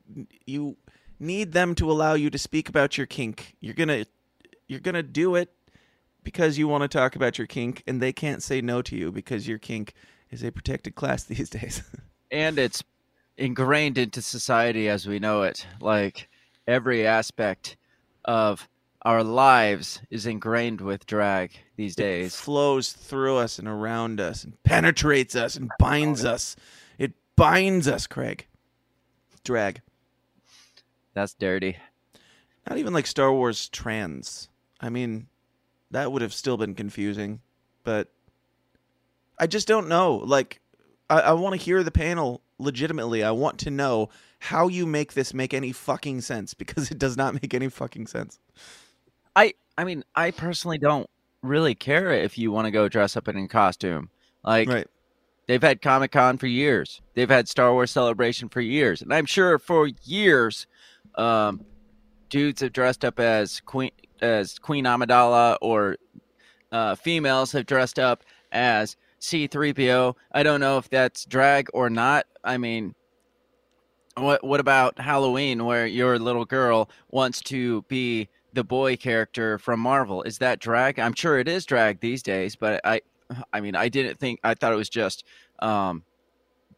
you 0.47 0.77
need 1.21 1.53
them 1.53 1.75
to 1.77 1.91
allow 1.91 2.15
you 2.15 2.31
to 2.31 2.39
speak 2.39 2.69
about 2.69 2.97
your 2.97 3.07
kink. 3.07 3.57
You're 3.61 3.75
gonna 3.75 4.07
you're 4.67 4.81
gonna 4.81 5.03
do 5.03 5.35
it 5.35 5.53
because 6.23 6.59
you 6.59 6.69
want 6.69 6.83
to 6.83 6.89
talk 6.89 7.17
about 7.17 7.39
your 7.39 7.47
kink, 7.47 7.83
and 7.87 8.01
they 8.01 8.13
can't 8.13 8.43
say 8.43 8.61
no 8.61 8.83
to 8.83 8.97
you 8.97 9.11
because 9.11 9.49
your 9.49 9.59
kink 9.59 9.95
is 10.31 10.43
a 10.45 10.51
protected 10.53 10.95
class 10.95 11.25
these 11.25 11.51
days. 11.51 11.83
and 12.31 12.59
it's 12.59 12.83
ingrained 13.37 13.99
into 13.99 14.21
society 14.23 14.89
as 14.89 15.07
we 15.07 15.19
know 15.19 15.43
it. 15.43 15.67
Like 15.81 16.29
every 16.67 17.07
aspect 17.07 17.77
of 18.25 18.69
our 19.03 19.23
lives 19.23 20.01
is 20.11 20.27
ingrained 20.27 20.81
with 20.81 21.07
drag 21.07 21.53
these 21.77 21.95
It 21.95 22.03
days. 22.03 22.35
flows 22.37 22.93
through 22.93 23.37
us 23.37 23.59
and 23.59 23.69
around 23.69 24.21
us 24.21 24.43
and 24.45 24.61
penetrates 24.65 25.37
us 25.37 25.55
and 25.57 25.71
binds 25.79 26.25
us. 26.25 26.57
It 26.99 27.13
binds 27.37 27.87
us, 27.89 28.07
Craig. 28.07 28.47
Drag. 29.45 29.81
That's 31.15 31.33
dirty. 31.35 31.77
Not 32.69 32.79
even 32.79 32.93
like 32.93 33.07
Star 33.07 33.33
Wars 33.33 33.69
trans. 33.69 34.49
I 34.81 34.91
mean, 34.91 35.29
that 35.91 36.13
would 36.13 36.21
have 36.23 36.35
still 36.35 36.57
been 36.57 36.75
confusing, 36.75 37.41
but 37.85 38.13
I 39.41 39.47
just 39.47 39.69
don't 39.69 39.89
know. 39.89 40.17
Like, 40.17 40.61
I, 41.11 41.21
I 41.21 41.33
want 41.33 41.55
to 41.55 41.61
hear 41.61 41.83
the 41.83 41.91
panel 41.91 42.43
legitimately. 42.59 43.23
I 43.23 43.31
want 43.31 43.59
to 43.61 43.71
know 43.71 44.11
how 44.41 44.69
you 44.69 44.87
make 44.87 45.15
this 45.15 45.35
make 45.35 45.53
any 45.55 45.73
fucking 45.73 46.21
sense 46.21 46.55
because 46.55 46.91
it 46.91 46.99
does 46.99 47.17
not 47.17 47.35
make 47.35 47.55
any 47.55 47.69
fucking 47.69 48.07
sense. 48.07 48.39
I 49.35 49.55
I 49.77 49.85
mean, 49.85 50.05
I 50.15 50.31
personally 50.31 50.79
don't 50.79 51.09
really 51.43 51.75
care 51.75 52.11
if 52.13 52.37
you 52.37 52.51
want 52.51 52.67
to 52.67 52.71
go 52.71 52.89
dress 52.89 53.17
up 53.17 53.29
in 53.29 53.37
a 53.37 53.49
costume. 53.49 54.11
Like 54.45 54.69
right. 54.69 54.87
they've 55.47 55.63
had 55.63 55.83
Comic 55.83 56.13
Con 56.13 56.39
for 56.39 56.47
years. 56.47 57.01
They've 57.15 57.29
had 57.29 57.49
Star 57.49 57.73
Wars 57.73 57.91
Celebration 57.91 58.49
for 58.49 58.61
years, 58.61 59.03
and 59.03 59.13
I'm 59.13 59.27
sure 59.27 59.59
for 59.59 59.89
years, 60.05 60.67
um, 61.17 61.65
dudes 62.29 62.61
have 62.61 62.73
dressed 62.73 63.05
up 63.05 63.21
as 63.21 63.61
Queen 63.61 63.91
as 64.21 64.59
Queen 64.59 64.85
Amidala, 64.85 65.59
or 65.61 65.97
uh, 66.73 66.95
females 66.97 67.53
have 67.53 67.67
dressed 67.67 67.99
up 67.99 68.25
as 68.51 68.97
C3PO. 69.21 70.15
I 70.33 70.43
don't 70.43 70.61
know 70.61 70.79
if 70.79 70.89
that's 70.89 71.25
drag 71.25 71.69
or 71.73 71.91
not. 71.91 72.27
I 72.45 72.59
mean, 72.59 72.95
what 74.17 74.43
what 74.45 74.61
about 74.61 74.99
Halloween 74.99 75.65
where 75.65 75.87
your 75.87 76.19
little 76.19 76.45
girl 76.45 76.91
wants 77.11 77.41
to 77.43 77.83
be 77.83 78.29
the 78.53 78.65
boy 78.65 78.97
character 78.97 79.59
from 79.59 79.81
Marvel? 79.81 80.23
Is 80.23 80.39
that 80.39 80.59
drag? 80.59 80.99
I'm 80.99 81.15
sure 81.15 81.39
it 81.39 81.49
is 81.49 81.65
drag 81.67 82.01
these 82.01 82.23
days, 82.23 82.57
but 82.57 82.81
I 82.85 83.01
I 83.53 83.61
mean, 83.61 83.77
I 83.77 83.89
didn't 83.89 84.19
think 84.19 84.41
I 84.43 84.55
thought 84.55 84.73
it 84.73 84.77
was 84.77 84.89
just 84.89 85.25
um 85.61 86.03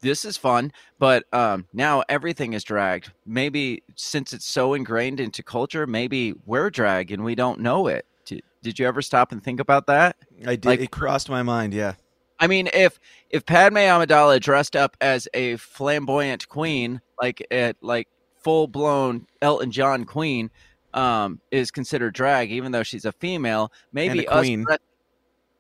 this 0.03 0.25
is 0.25 0.37
fun, 0.37 0.73
but 0.99 1.25
um, 1.33 1.67
now 1.73 2.03
everything 2.09 2.55
is 2.55 2.65
dragged. 2.65 3.13
Maybe 3.27 3.83
since 3.97 4.33
it's 4.33 4.47
so 4.47 4.75
ingrained 4.75 5.21
into 5.21 5.43
culture, 5.43 5.87
maybe 5.87 6.35
we're 6.47 6.71
drag 6.71 7.13
and 7.13 7.23
we 7.23 7.35
don't 7.35 7.61
know 7.61 7.87
it. 7.87 8.07
Did, 8.25 8.43
did 8.63 8.79
you 8.79 8.87
ever 8.87 9.03
stop 9.03 9.33
and 9.33 9.43
think 9.43 9.61
about 9.61 9.87
that? 9.89 10.17
I 10.47 10.57
did. 10.57 10.65
Like- 10.65 10.81
it 10.81 10.91
crossed 10.91 11.29
my 11.29 11.43
mind. 11.43 11.75
Yeah. 11.75 11.95
I 12.41 12.47
mean, 12.47 12.69
if 12.73 12.99
if 13.29 13.45
Padme 13.45 13.77
Amidala 13.77 14.41
dressed 14.41 14.75
up 14.75 14.97
as 15.01 15.29
a 15.35 15.57
flamboyant 15.57 16.49
queen, 16.49 17.01
like 17.21 17.47
at 17.51 17.77
like 17.83 18.09
full 18.43 18.67
blown 18.67 19.27
Elton 19.43 19.71
John 19.71 20.05
queen, 20.05 20.51
um, 20.95 21.41
is 21.51 21.71
considered 21.71 22.15
drag, 22.15 22.51
even 22.51 22.73
though 22.73 22.83
she's 22.83 23.05
a 23.05 23.13
female, 23.13 23.71
maybe 23.93 24.25
a 24.25 24.31
queen. 24.41 24.65
us 24.69 24.79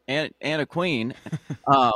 and 0.08 0.32
and 0.40 0.62
a 0.62 0.66
queen, 0.66 1.14
um, 1.66 1.92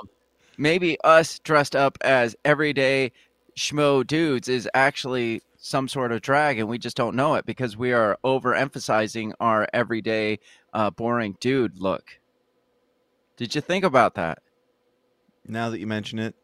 maybe 0.58 0.98
us 1.02 1.38
dressed 1.38 1.74
up 1.74 1.96
as 2.02 2.36
everyday 2.44 3.10
schmo 3.56 4.06
dudes 4.06 4.48
is 4.48 4.68
actually 4.74 5.40
some 5.56 5.88
sort 5.88 6.12
of 6.12 6.20
drag, 6.20 6.58
and 6.58 6.68
we 6.68 6.76
just 6.76 6.96
don't 6.96 7.16
know 7.16 7.36
it 7.36 7.46
because 7.46 7.74
we 7.74 7.94
are 7.94 8.18
overemphasizing 8.22 9.32
our 9.40 9.66
everyday 9.72 10.38
uh, 10.74 10.90
boring 10.90 11.38
dude 11.40 11.80
look. 11.80 12.20
Did 13.38 13.54
you 13.54 13.62
think 13.62 13.82
about 13.82 14.14
that? 14.16 14.38
Now 15.46 15.70
that 15.70 15.80
you 15.80 15.86
mention 15.86 16.18
it, 16.18 16.34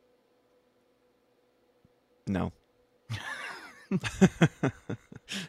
no. 2.27 2.53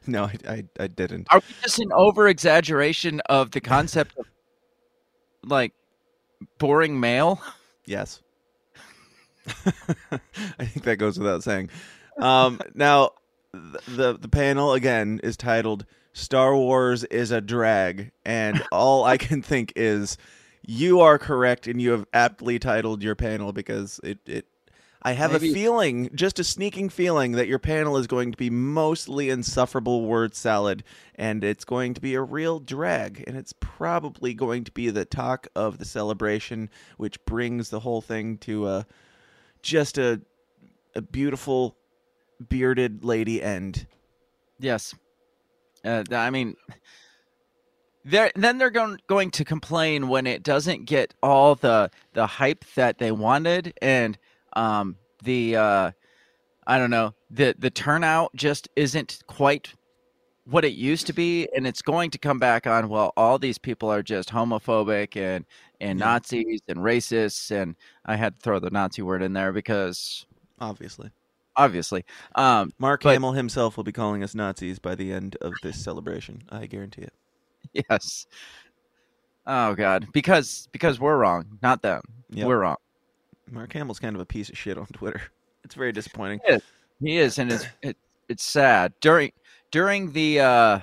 no, 0.08 0.24
I, 0.24 0.36
I, 0.48 0.64
I 0.80 0.88
didn't. 0.88 1.28
Are 1.32 1.40
we 1.40 1.56
just 1.62 1.80
an 1.80 1.92
over 1.94 2.28
exaggeration 2.28 3.22
of 3.28 3.52
the 3.52 3.62
concept 3.62 4.18
of 4.18 4.26
like 5.44 5.74
boring 6.58 7.00
male? 7.00 7.42
Yes. 7.86 8.22
I 9.48 10.66
think 10.66 10.84
that 10.86 10.98
goes 10.98 11.18
without 11.20 11.44
saying. 11.44 11.70
Um, 12.18 12.60
now, 12.74 13.12
the 13.54 14.18
the 14.18 14.30
panel 14.30 14.74
again 14.74 15.20
is 15.24 15.36
titled 15.38 15.86
"Star 16.14 16.56
Wars 16.56 17.04
is 17.06 17.32
a 17.32 17.42
drag," 17.42 18.12
and 18.26 18.64
all 18.72 19.04
I 19.04 19.18
can 19.18 19.42
think 19.42 19.74
is, 19.76 20.18
you 20.64 21.00
are 21.00 21.18
correct, 21.18 21.68
and 21.68 21.82
you 21.82 21.92
have 21.92 22.06
aptly 22.14 22.60
titled 22.60 23.04
your 23.04 23.16
panel 23.16 23.54
because 23.54 24.00
it 24.04 24.20
it. 24.26 24.46
I 25.04 25.14
have 25.14 25.34
a 25.34 25.40
feeling, 25.40 26.12
just 26.14 26.38
a 26.38 26.44
sneaking 26.44 26.90
feeling, 26.90 27.32
that 27.32 27.48
your 27.48 27.58
panel 27.58 27.98
is 27.98 28.06
going 28.06 28.32
to 28.32 28.38
be 28.38 28.52
mostly 28.52 29.32
insufferable 29.32 30.06
word 30.06 30.36
salad, 30.36 30.84
and 31.16 31.44
it's 31.44 31.66
going 31.66 31.96
to 31.96 32.02
be 32.02 32.14
a 32.14 32.22
real 32.22 32.60
drag, 32.60 33.24
and 33.26 33.36
it's 33.36 33.52
probably 33.60 34.36
going 34.36 34.64
to 34.64 34.72
be 34.72 34.92
the 34.92 35.04
talk 35.04 35.48
of 35.56 35.80
the 35.80 35.86
celebration, 35.86 36.70
which 36.98 37.24
brings 37.26 37.70
the 37.70 37.80
whole 37.80 38.02
thing 38.02 38.38
to 38.40 38.68
a 38.68 38.86
just 39.64 39.98
a 39.98 40.22
a 40.94 41.02
beautiful 41.02 41.76
bearded 42.50 43.04
lady 43.04 43.42
end. 43.42 43.88
Yes. 44.60 44.94
Uh, 45.84 46.04
I 46.12 46.30
mean, 46.30 46.56
they're, 48.06 48.32
then 48.36 48.58
they're 48.58 48.70
going 48.70 48.98
going 49.08 49.32
to 49.32 49.46
complain 49.46 50.08
when 50.08 50.26
it 50.28 50.44
doesn't 50.44 50.86
get 50.86 51.14
all 51.22 51.56
the 51.56 51.90
the 52.14 52.26
hype 52.28 52.66
that 52.76 52.98
they 52.98 53.12
wanted, 53.12 53.74
and 53.82 54.18
um, 54.54 54.96
the 55.24 55.56
uh, 55.56 55.92
I 56.68 56.78
don't 56.78 56.90
know 56.92 57.14
the 57.30 57.56
the 57.58 57.70
turnout 57.70 58.36
just 58.36 58.70
isn't 58.76 59.22
quite 59.28 59.74
what 60.46 60.66
it 60.66 60.74
used 60.74 61.06
to 61.08 61.14
be, 61.14 61.48
and 61.56 61.68
it's 61.68 61.82
going 61.84 62.10
to 62.12 62.18
come 62.18 62.40
back 62.40 62.66
on. 62.66 62.90
Well, 62.90 63.14
all 63.16 63.38
these 63.38 63.58
people 63.60 63.92
are 63.92 64.02
just 64.04 64.30
homophobic 64.30 65.16
and 65.16 65.46
and 65.80 66.00
Yeah. 66.00 66.06
Nazis 66.06 66.62
and 66.68 66.80
racists, 66.80 67.52
and 67.52 67.76
I 68.06 68.16
had 68.16 68.36
to 68.36 68.42
throw 68.42 68.60
the 68.60 68.70
Nazi 68.72 69.02
word 69.02 69.22
in 69.22 69.34
there 69.34 69.52
because 69.54 70.26
Obviously, 70.60 71.10
obviously, 71.56 72.06
um, 72.36 72.72
Mark 72.78 73.02
But- 73.04 73.14
Hamill 73.14 73.32
himself 73.32 73.78
will 73.78 73.84
be 73.84 73.92
calling 73.92 74.22
us 74.24 74.36
Nazis 74.36 74.78
by 74.78 74.94
the 74.94 75.12
end 75.12 75.38
of 75.42 75.54
this 75.64 75.84
celebration. 75.84 76.44
I 76.50 76.68
guarantee 76.68 77.02
it. 77.02 77.14
Yes. 77.90 78.28
Oh 79.48 79.76
God, 79.76 80.08
because 80.14 80.68
because 80.72 81.00
we're 81.00 81.18
wrong, 81.18 81.58
not 81.62 81.82
them. 81.82 82.02
Yep. 82.32 82.48
We're 82.48 82.60
wrong. 82.60 82.78
Mark 83.50 83.74
Hamill's 83.74 84.00
kind 84.00 84.16
of 84.16 84.22
a 84.22 84.26
piece 84.26 84.50
of 84.50 84.58
shit 84.58 84.78
on 84.78 84.88
Twitter. 84.88 85.22
It's 85.64 85.76
very 85.76 85.92
disappointing. 85.92 86.40
He 87.00 87.18
is, 87.20 87.38
and 87.38 87.52
it's 87.52 87.66
it, 87.84 87.96
it's 88.28 88.44
sad 88.44 88.94
during 89.00 89.32
during 89.70 90.12
the 90.12 90.40
uh, 90.40 90.80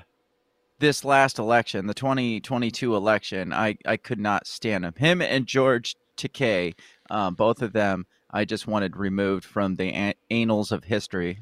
this 0.79 1.05
last 1.05 1.41
election, 1.41 1.89
the 1.89 1.95
2022 1.95 2.95
election. 2.95 3.53
I 3.53 3.77
I 3.85 3.97
could 3.97 4.21
not 4.21 4.47
stand 4.47 4.85
him. 4.85 4.95
Him 4.97 5.21
and 5.21 5.47
George 5.47 5.97
Takei, 6.17 6.75
um, 7.11 7.35
both 7.35 7.61
of 7.61 7.73
them, 7.73 8.07
I 8.31 8.45
just 8.45 8.67
wanted 8.67 8.97
removed 8.97 9.45
from 9.45 9.75
the 9.75 9.93
an- 9.93 10.15
annals 10.31 10.71
of 10.71 10.85
history. 10.85 11.41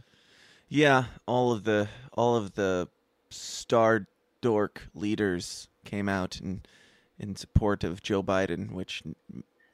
Yeah, 0.69 1.05
all 1.27 1.53
of 1.53 1.65
the 1.65 1.89
all 2.13 2.37
of 2.37 2.55
the 2.55 2.89
star 3.31 4.07
dork 4.41 4.89
leaders 4.95 5.69
came 5.85 6.09
out 6.09 6.41
in 6.41 6.63
in 7.19 7.37
support 7.37 7.83
of 7.85 8.03
Joe 8.03 8.23
Biden, 8.23 8.73
which 8.73 9.03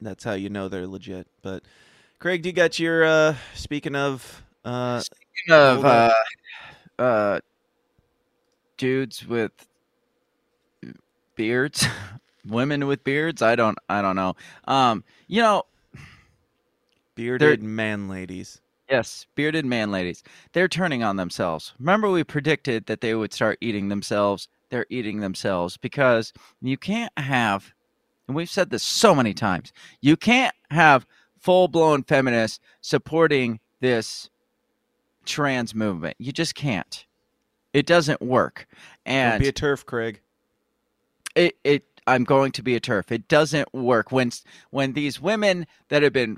that's 0.00 0.24
how 0.24 0.32
you 0.32 0.48
know 0.48 0.68
they're 0.68 0.86
legit. 0.86 1.26
But 1.42 1.64
Craig, 2.18 2.42
do 2.42 2.48
you 2.48 2.52
got 2.52 2.78
your 2.78 3.04
uh 3.04 3.34
speaking 3.54 3.96
of 3.96 4.42
uh 4.64 5.00
Speaking 5.00 5.54
of 5.54 5.84
uh, 5.84 6.12
uh, 6.98 7.40
dudes 8.76 9.26
with 9.26 9.52
beards, 11.36 11.86
women 12.46 12.86
with 12.86 13.02
beards. 13.04 13.42
I 13.42 13.56
don't 13.56 13.78
I 13.88 14.02
don't 14.02 14.16
know. 14.16 14.36
Um, 14.66 15.04
you 15.26 15.42
know, 15.42 15.64
bearded 17.14 17.62
man 17.62 18.08
ladies? 18.08 18.61
Yes, 18.92 19.26
bearded 19.36 19.64
man 19.64 19.90
ladies. 19.90 20.22
They're 20.52 20.68
turning 20.68 21.02
on 21.02 21.16
themselves. 21.16 21.72
Remember, 21.78 22.10
we 22.10 22.24
predicted 22.24 22.84
that 22.86 23.00
they 23.00 23.14
would 23.14 23.32
start 23.32 23.56
eating 23.62 23.88
themselves. 23.88 24.48
They're 24.68 24.84
eating 24.90 25.20
themselves 25.20 25.78
because 25.78 26.34
you 26.60 26.76
can't 26.76 27.10
have, 27.16 27.72
and 28.28 28.36
we've 28.36 28.50
said 28.50 28.68
this 28.68 28.82
so 28.82 29.14
many 29.14 29.32
times, 29.32 29.72
you 30.02 30.14
can't 30.18 30.54
have 30.70 31.06
full 31.38 31.68
blown 31.68 32.02
feminists 32.02 32.60
supporting 32.82 33.60
this 33.80 34.28
trans 35.24 35.74
movement. 35.74 36.18
You 36.18 36.30
just 36.30 36.54
can't. 36.54 37.06
It 37.72 37.86
doesn't 37.86 38.20
work. 38.20 38.66
And 39.06 39.32
Don't 39.32 39.40
be 39.40 39.48
a 39.48 39.52
turf, 39.52 39.86
Craig. 39.86 40.20
it, 41.34 41.56
it 41.64 41.84
I'm 42.06 42.24
going 42.24 42.52
to 42.52 42.62
be 42.62 42.76
a 42.76 42.80
turf. 42.80 43.10
It 43.10 43.26
doesn't 43.26 43.72
work 43.72 44.12
when 44.12 44.32
when 44.68 44.92
these 44.92 45.18
women 45.18 45.66
that 45.88 46.02
have 46.02 46.12
been 46.12 46.36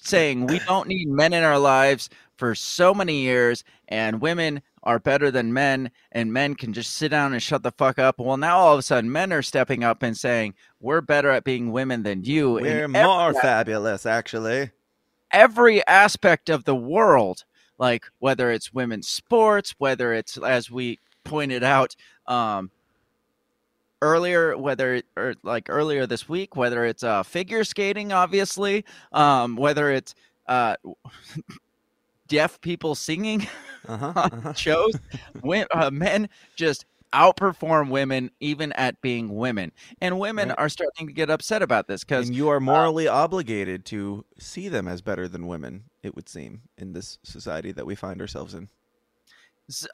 saying 0.00 0.46
we 0.46 0.58
don't 0.60 0.88
need 0.88 1.08
men 1.08 1.32
in 1.32 1.44
our 1.44 1.58
lives 1.58 2.08
for 2.36 2.54
so 2.54 2.94
many 2.94 3.20
years 3.20 3.64
and 3.88 4.20
women 4.20 4.62
are 4.84 4.98
better 4.98 5.30
than 5.30 5.52
men 5.52 5.90
and 6.12 6.32
men 6.32 6.54
can 6.54 6.72
just 6.72 6.94
sit 6.94 7.10
down 7.10 7.32
and 7.32 7.42
shut 7.42 7.62
the 7.62 7.72
fuck 7.72 7.98
up. 7.98 8.18
Well, 8.18 8.36
now 8.36 8.58
all 8.58 8.74
of 8.74 8.78
a 8.78 8.82
sudden 8.82 9.10
men 9.10 9.32
are 9.32 9.42
stepping 9.42 9.84
up 9.84 10.02
and 10.02 10.16
saying 10.16 10.54
we're 10.80 11.00
better 11.00 11.30
at 11.30 11.44
being 11.44 11.72
women 11.72 12.04
than 12.04 12.24
you. 12.24 12.52
We're 12.52 12.84
every 12.84 12.88
more 12.88 13.34
fabulous, 13.34 14.06
actually. 14.06 14.70
every 15.32 15.86
aspect 15.86 16.48
of 16.48 16.64
the 16.64 16.76
world, 16.76 17.44
like 17.78 18.04
whether 18.20 18.50
it's 18.50 18.72
women's 18.72 19.08
sports, 19.08 19.74
whether 19.78 20.14
it's 20.14 20.38
as 20.38 20.70
we 20.70 20.98
pointed 21.24 21.62
out 21.64 21.94
um, 22.26 22.70
earlier, 24.02 24.56
whether 24.56 25.02
or 25.16 25.34
like 25.42 25.66
earlier 25.68 26.06
this 26.06 26.28
week, 26.28 26.56
whether 26.56 26.84
it's 26.84 27.02
uh, 27.02 27.22
figure 27.22 27.64
skating, 27.64 28.12
obviously, 28.12 28.84
um, 29.12 29.56
whether 29.56 29.90
it's 29.90 30.14
uh, 30.46 30.76
deaf 32.28 32.60
people 32.60 32.94
singing 32.94 33.46
Uh-huh. 33.88 34.12
uh-huh. 34.16 34.52
shows, 34.52 34.92
when, 35.40 35.66
uh, 35.72 35.90
men 35.90 36.28
just 36.56 36.84
outperform 37.14 37.88
women 37.88 38.30
even 38.40 38.70
at 38.72 39.00
being 39.00 39.34
women. 39.34 39.72
And 40.02 40.18
women 40.18 40.50
Right. 40.50 40.58
are 40.58 40.68
starting 40.68 41.06
to 41.06 41.12
get 41.12 41.30
upset 41.30 41.62
about 41.62 41.86
this 41.88 42.04
because 42.04 42.28
you 42.28 42.48
are 42.50 42.60
morally 42.60 43.08
obligated 43.08 43.86
to 43.86 44.26
see 44.38 44.68
them 44.68 44.86
as 44.86 45.00
better 45.00 45.26
than 45.26 45.46
women, 45.46 45.84
it 46.02 46.14
would 46.14 46.28
seem, 46.28 46.62
in 46.76 46.92
this 46.92 47.18
society 47.22 47.72
that 47.72 47.86
we 47.86 47.94
find 47.94 48.20
ourselves 48.20 48.52
in. 48.52 48.68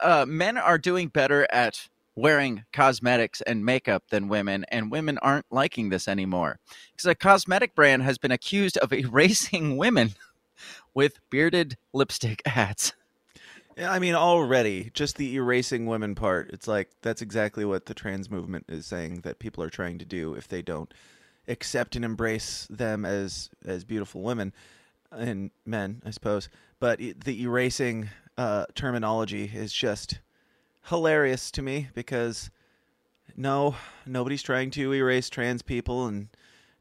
uh, 0.01 0.25
men 0.27 0.57
are 0.57 0.77
doing 0.77 1.07
better 1.07 1.47
at 1.53 1.87
wearing 2.15 2.63
cosmetics 2.71 3.41
and 3.41 3.65
makeup 3.65 4.03
than 4.09 4.27
women, 4.27 4.65
and 4.69 4.91
women 4.91 5.17
aren't 5.19 5.45
liking 5.51 5.89
this 5.89 6.07
anymore. 6.07 6.59
Because 6.91 7.05
a 7.05 7.15
cosmetic 7.15 7.75
brand 7.75 8.03
has 8.03 8.17
been 8.17 8.31
accused 8.31 8.77
of 8.77 8.93
erasing 8.93 9.77
women 9.77 10.11
with 10.93 11.19
bearded 11.29 11.77
lipstick 11.93 12.41
ads. 12.45 12.93
Yeah, 13.77 13.91
I 13.91 13.99
mean, 13.99 14.15
already 14.15 14.89
just 14.93 15.17
the 15.17 15.35
erasing 15.35 15.85
women 15.85 16.15
part. 16.15 16.49
It's 16.51 16.67
like 16.67 16.91
that's 17.01 17.21
exactly 17.21 17.65
what 17.65 17.87
the 17.87 17.93
trans 17.93 18.29
movement 18.29 18.65
is 18.69 18.85
saying 18.85 19.21
that 19.21 19.39
people 19.39 19.61
are 19.63 19.69
trying 19.69 19.97
to 19.97 20.05
do 20.05 20.33
if 20.33 20.47
they 20.47 20.61
don't 20.61 20.93
accept 21.49 21.95
and 21.97 22.05
embrace 22.05 22.67
them 22.69 23.05
as 23.05 23.49
as 23.65 23.83
beautiful 23.83 24.21
women 24.21 24.53
and 25.11 25.51
men, 25.65 26.01
I 26.05 26.11
suppose. 26.11 26.47
But 26.79 26.99
the 26.99 27.41
erasing 27.41 28.09
uh, 28.37 28.65
terminology 28.75 29.51
is 29.53 29.73
just 29.73 30.19
hilarious 30.87 31.51
to 31.51 31.61
me 31.61 31.89
because 31.93 32.49
no, 33.35 33.75
nobody's 34.05 34.43
trying 34.43 34.71
to 34.71 34.93
erase 34.93 35.29
trans 35.29 35.61
people 35.61 36.05
and 36.07 36.27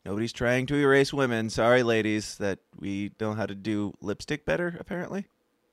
nobody's 0.04 0.32
trying 0.32 0.66
to 0.66 0.76
erase 0.76 1.12
women. 1.12 1.50
Sorry, 1.50 1.82
ladies, 1.82 2.36
that 2.38 2.58
we 2.78 3.12
know 3.20 3.32
how 3.34 3.46
to 3.46 3.54
do 3.54 3.92
lipstick 4.00 4.44
better. 4.44 4.76
Apparently, 4.78 5.26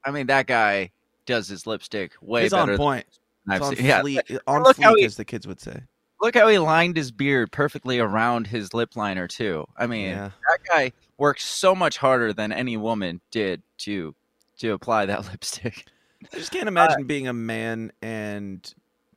I 0.06 0.12
mean, 0.12 0.28
that 0.28 0.48
guy 0.48 0.92
does 1.26 1.48
his 1.48 1.68
lipstick 1.68 2.14
way 2.22 2.44
he's 2.44 2.52
better 2.52 2.72
on 2.74 2.78
point. 2.78 3.06
than 3.46 3.56
I've 3.56 3.62
on 3.62 3.76
seen. 3.76 3.86
Yeah, 3.86 4.02
on 4.48 4.64
look 4.64 4.78
fleek, 4.78 4.98
he- 4.98 5.06
as 5.06 5.16
the 5.18 5.26
kids 5.26 5.46
would 5.48 5.60
say. 5.60 5.82
look 6.22 6.36
how 6.36 6.48
he 6.48 6.58
lined 6.60 6.96
his 6.98 7.12
beard 7.12 7.52
perfectly 7.52 8.00
around 8.00 8.48
his 8.48 8.74
lip 8.74 8.96
liner 8.96 9.28
too. 9.28 9.66
I 9.78 9.88
mean, 9.88 10.10
Yeah, 10.10 10.32
that 10.50 10.60
guy 10.68 10.92
works 11.18 11.44
so 11.46 11.76
much 11.76 11.98
harder 11.98 12.34
than 12.34 12.52
any 12.52 12.78
woman 12.78 13.22
did 13.30 13.62
to 13.80 14.16
to 14.60 14.72
apply 14.74 15.06
that 15.08 15.26
lipstick. 15.32 15.86
I 16.34 16.38
just 16.38 16.52
can't 16.52 16.68
imagine 16.68 17.06
being 17.06 17.28
a 17.28 17.34
man 17.34 17.92
and 18.02 18.74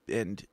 and 0.08 0.44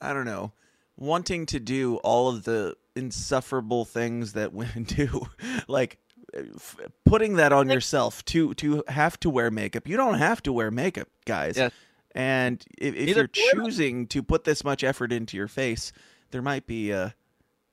I 0.00 0.12
don't 0.12 0.24
know, 0.26 0.52
wanting 0.96 1.46
to 1.46 1.60
do 1.60 1.96
all 1.96 2.28
of 2.28 2.44
the 2.44 2.76
insufferable 2.96 3.84
things 3.84 4.32
that 4.34 4.52
women 4.52 4.82
do, 4.84 5.26
like 5.68 5.98
f- 6.34 6.76
putting 7.04 7.36
that 7.36 7.52
on 7.52 7.68
Like- 7.68 7.74
yourself 7.74 8.24
to 8.26 8.54
to 8.54 8.82
have 8.88 9.18
to 9.20 9.30
wear 9.30 9.50
makeup. 9.50 9.88
You 9.88 9.96
don't 9.96 10.18
have 10.18 10.42
to 10.44 10.52
wear 10.52 10.70
makeup, 10.70 11.08
guys. 11.26 11.56
Yes. 11.56 11.72
And 12.16 12.64
if, 12.78 12.94
if 12.94 13.08
you're 13.08 13.16
women. 13.16 13.30
choosing 13.64 14.06
to 14.08 14.22
put 14.22 14.44
this 14.44 14.62
much 14.62 14.84
effort 14.84 15.12
into 15.12 15.36
your 15.36 15.48
face, 15.48 15.92
there 16.30 16.42
might 16.42 16.66
be 16.66 16.92
uh 16.92 17.06
there 17.06 17.12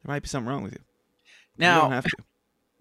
might 0.06 0.24
be 0.24 0.28
something 0.30 0.50
wrong 0.50 0.64
with 0.64 0.74
you. 0.74 0.80
you 0.80 1.26
Now, 1.60 1.82
don't 1.82 1.92
have 1.92 2.06
to. 2.06 2.18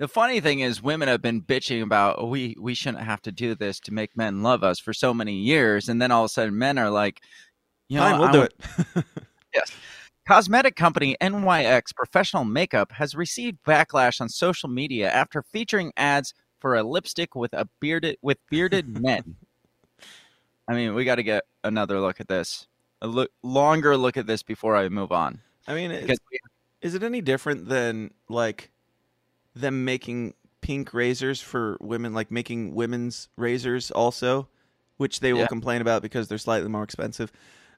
The 0.01 0.09
funny 0.09 0.41
thing 0.41 0.61
is, 0.61 0.83
women 0.83 1.09
have 1.09 1.21
been 1.21 1.43
bitching 1.43 1.83
about 1.83 2.17
oh, 2.19 2.25
we 2.27 2.57
we 2.59 2.73
shouldn't 2.73 3.05
have 3.05 3.21
to 3.21 3.31
do 3.31 3.55
this 3.55 3.79
to 3.81 3.93
make 3.93 4.17
men 4.17 4.43
love 4.43 4.65
us 4.65 4.81
for 4.81 4.95
so 4.95 5.13
many 5.13 5.35
years, 5.35 5.91
and 5.91 6.01
then 6.01 6.11
all 6.11 6.23
of 6.25 6.31
a 6.31 6.33
sudden, 6.33 6.57
men 6.57 6.79
are 6.79 6.89
like, 6.89 7.21
you 7.91 7.99
know, 7.99 8.05
Fine, 8.05 8.19
we'll 8.19 8.29
I 8.29 8.33
do 8.33 8.43
it. 8.43 8.55
Yes. 9.55 9.73
Cosmetic 10.27 10.77
company 10.77 11.17
NYX 11.21 11.95
Professional 11.95 12.45
Makeup 12.45 12.93
has 12.93 13.17
received 13.17 13.59
backlash 13.67 14.21
on 14.21 14.29
social 14.29 14.69
media 14.69 15.11
after 15.11 15.43
featuring 15.43 15.93
ads 15.97 16.33
for 16.61 16.77
a 16.77 16.85
lipstick 16.85 17.35
with 17.35 17.53
a 17.53 17.69
bearded 17.81 18.17
with 18.23 18.39
bearded 18.49 19.03
men. 19.03 19.37
I 20.69 20.75
mean, 20.75 20.95
we 20.95 21.05
got 21.05 21.17
to 21.17 21.25
get 21.25 21.45
another 21.65 22.01
look 22.01 22.21
at 22.21 22.29
this, 22.29 22.69
a 23.03 23.07
look 23.07 23.33
longer 23.43 23.97
look 23.99 24.17
at 24.17 24.27
this 24.27 24.43
before 24.43 24.77
I 24.77 24.89
move 24.89 25.13
on. 25.13 25.41
I 25.69 25.75
mean, 25.75 25.91
Because 25.91 26.21
we- 26.31 26.39
Is 26.81 26.95
it 26.95 27.03
any 27.03 27.21
different 27.21 27.69
than 27.69 28.13
like 28.31 28.71
them 29.61 29.85
making 29.85 30.35
pink 30.61 30.93
razors 30.93 31.41
for 31.41 31.77
women, 31.81 32.13
like 32.15 32.31
making 32.31 32.75
women's 32.75 33.29
razors 33.37 33.91
also, 33.91 34.49
which 34.99 35.21
they 35.21 35.33
will 35.33 35.41
Yeah. 35.41 35.47
complain 35.49 35.81
about 35.81 36.03
because 36.03 36.29
they're 36.29 36.39
slightly 36.39 36.69
more 36.69 36.83
expensive. 36.83 37.33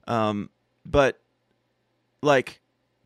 Um, 0.09 0.51
but 0.85 1.21
like, 2.23 2.61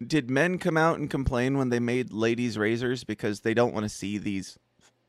did 0.06 0.30
men 0.30 0.58
come 0.58 0.76
out 0.76 0.98
and 0.98 1.10
complain 1.10 1.56
when 1.58 1.68
they 1.70 1.80
made 1.80 2.12
ladies' 2.12 2.58
razors 2.58 3.04
because 3.04 3.40
they 3.40 3.54
don't 3.54 3.72
want 3.72 3.84
to 3.84 3.88
see 3.88 4.18
these 4.18 4.58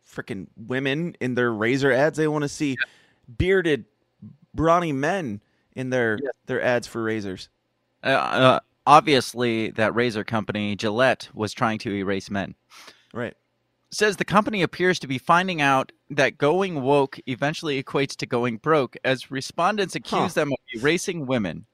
freaking 0.09 0.47
women 0.55 1.15
in 1.19 1.35
their 1.35 1.51
razor 1.51 1.91
ads? 1.91 2.17
They 2.17 2.27
want 2.27 2.43
to 2.43 2.49
see 2.49 2.77
bearded, 3.37 3.85
brawny 4.53 4.91
men 4.93 5.41
in 5.75 5.89
their 5.89 6.19
Yeah. 6.21 6.29
their 6.45 6.61
ads 6.61 6.87
for 6.87 7.03
razors. 7.03 7.49
uh, 8.03 8.07
uh, 8.09 8.59
obviously, 8.85 9.71
that 9.71 9.93
razor 9.95 10.23
company 10.23 10.75
Gillette 10.75 11.29
was 11.33 11.51
trying 11.53 11.79
to 11.79 11.93
erase 11.93 12.29
men. 12.29 12.55
Right. 13.13 13.35
Says 13.91 14.17
the 14.17 14.25
company 14.25 14.61
appears 14.61 14.99
to 14.99 15.07
be 15.07 15.17
finding 15.17 15.61
out 15.61 15.91
that 16.09 16.37
going 16.37 16.81
woke 16.81 17.19
eventually 17.27 17.81
equates 17.81 18.15
to 18.17 18.25
going 18.25 18.57
broke 18.57 18.97
as 19.03 19.31
respondents 19.31 19.95
accuse 19.95 20.33
Huh. 20.33 20.41
them 20.41 20.51
of 20.51 20.59
erasing 20.73 21.25
women 21.25 21.65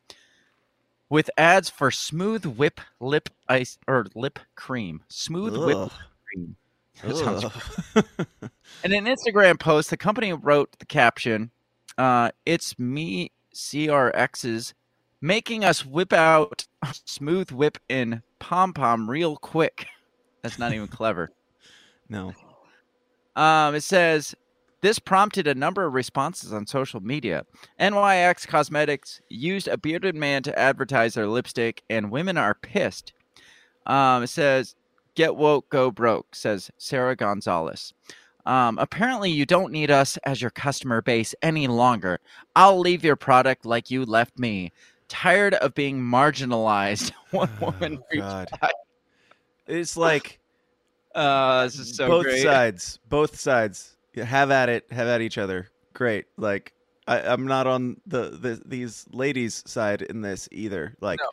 with 1.10 1.30
ads 1.38 1.70
for 1.70 1.92
smooth 1.92 2.46
whip 2.46 2.80
lip 3.00 3.30
ice 3.48 3.78
or 3.88 4.06
lip 4.16 4.40
cream. 4.56 5.02
Smooth 5.10 5.58
whip 5.58 5.92
cream. 6.26 6.56
That 7.04 7.18
sounds 7.18 7.44
Ugh. 7.44 8.06
in 8.84 8.94
an 8.94 9.06
instagram 9.06 9.60
post 9.60 9.90
the 9.90 9.98
company 9.98 10.32
wrote 10.32 10.78
the 10.78 10.86
caption 10.86 11.50
uh, 11.98 12.30
it's 12.46 12.78
me 12.78 13.32
crx's 13.54 14.76
making 15.22 15.66
us 15.66 15.84
whip 15.84 16.14
out 16.14 16.68
smooth 17.06 17.50
whip 17.50 17.80
in 17.90 18.22
pom 18.40 18.74
pom 18.74 19.10
real 19.10 19.38
quick. 19.38 19.88
That's 20.44 20.60
not 20.60 20.72
even 20.74 20.88
clever 20.88 21.32
no. 22.10 22.34
Um, 23.36 23.74
it 23.76 23.82
says 23.82 24.36
this 24.82 25.00
prompted 25.00 25.48
a 25.48 25.56
number 25.56 25.86
of 25.86 25.94
responses 25.94 26.54
on 26.54 26.68
social 26.68 27.00
media. 27.00 27.46
NYX 27.80 28.46
Cosmetics 28.48 29.22
used 29.30 29.68
a 29.68 29.78
bearded 29.78 30.16
man 30.16 30.44
to 30.44 30.60
advertise 30.60 31.14
their 31.16 31.28
lipstick, 31.28 31.82
and 31.90 32.12
women 32.12 32.38
are 32.38 32.54
pissed. 32.54 33.14
Um, 33.88 34.24
it 34.24 34.28
says, 34.28 34.76
"Get 35.16 35.36
woke, 35.36 35.70
go 35.70 35.90
broke," 35.90 36.36
says 36.36 36.70
Sarah 36.78 37.16
Gonzalez. 37.16 37.94
Um, 38.46 38.78
apparently, 38.78 39.32
you 39.32 39.46
don't 39.46 39.72
need 39.72 39.90
us 39.90 40.18
as 40.26 40.42
your 40.42 40.52
customer 40.52 41.02
base 41.02 41.34
any 41.42 41.68
longer. 41.68 42.20
I'll 42.56 42.78
leave 42.80 43.04
your 43.04 43.16
product 43.16 43.66
like 43.66 43.90
you 43.90 44.04
left 44.06 44.38
me. 44.38 44.72
Tired 45.08 45.54
of 45.56 45.74
being 45.74 46.00
marginalized. 46.02 47.12
One 47.32 47.50
woman 47.62 48.00
Oh, 48.14 48.18
God. 48.18 48.50
replied. 48.52 48.72
It's 49.68 49.96
like 49.96 50.40
Uh, 51.16 51.66
this 51.66 51.80
is 51.80 51.96
so 51.96 52.08
both 52.08 52.24
great. 52.26 52.42
sides, 52.44 53.00
both 53.10 53.40
sides, 53.40 53.96
have 54.16 54.52
at 54.52 54.70
it, 54.70 54.86
have 54.92 55.08
at 55.08 55.22
each 55.22 55.38
other. 55.38 55.70
Great. 55.94 56.26
Like 56.38 56.74
I, 57.08 57.20
I'm 57.22 57.46
not 57.46 57.68
on 57.68 57.98
the, 58.08 58.30
the 58.32 58.62
these 58.66 59.06
ladies' 59.12 59.64
side 59.68 60.02
in 60.02 60.22
this 60.22 60.50
either. 60.52 60.96
Like 61.02 61.20
No. 61.20 61.30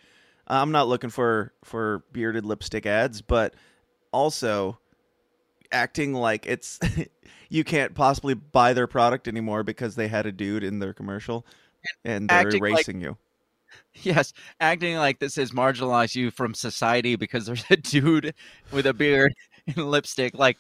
I'm 0.49 0.73
not 0.73 0.89
looking 0.89 1.11
for 1.11 1.53
for 1.65 2.05
bearded 2.13 2.45
lipstick 2.45 2.85
ads, 2.87 3.23
but 3.23 3.55
also 4.13 4.79
acting 5.73 6.13
like 6.13 6.47
it's 6.47 6.79
you 7.49 7.65
can't 7.65 7.95
possibly 7.95 8.35
buy 8.35 8.73
their 8.73 8.87
product 8.89 9.29
anymore 9.29 9.63
because 9.63 9.95
they 9.95 10.09
had 10.09 10.27
a 10.27 10.33
dude 10.33 10.65
in 10.65 10.79
their 10.81 10.93
commercial 10.93 11.47
and 12.05 12.29
they're 12.29 12.39
Acting 12.41 12.61
like- 12.63 12.73
erasing 12.73 13.01
you. 13.01 13.17
Yes, 14.03 14.33
acting 14.61 14.97
like 14.97 15.21
this 15.21 15.37
has 15.37 15.53
marginalized 15.53 16.17
you 16.17 16.33
from 16.33 16.55
society 16.55 17.15
because 17.15 17.47
there's 17.47 17.65
a 17.71 17.77
dude 17.77 18.35
with 18.73 18.87
a 18.87 18.93
beard 18.95 19.33
lipstick. 19.77 20.35
Like, 20.35 20.59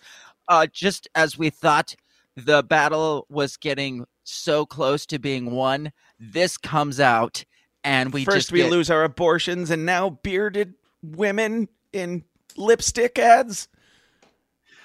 uh, 0.48 0.66
just 0.72 1.08
as 1.14 1.38
we 1.38 1.50
thought 1.50 1.94
the 2.36 2.62
battle 2.62 3.26
was 3.28 3.56
getting 3.56 4.06
so 4.24 4.64
close 4.66 5.06
to 5.06 5.18
being 5.18 5.50
won, 5.50 5.92
this 6.18 6.56
comes 6.56 7.00
out 7.00 7.44
and 7.84 8.12
we 8.12 8.24
First 8.24 8.52
we 8.52 8.58
get- 8.60 8.70
lose 8.70 8.90
our 8.90 9.04
abortions 9.04 9.70
and 9.70 9.84
now 9.86 10.10
bearded 10.22 10.74
women 11.02 11.68
in 11.92 12.24
lipstick 12.56 13.18
ads. 13.18 13.68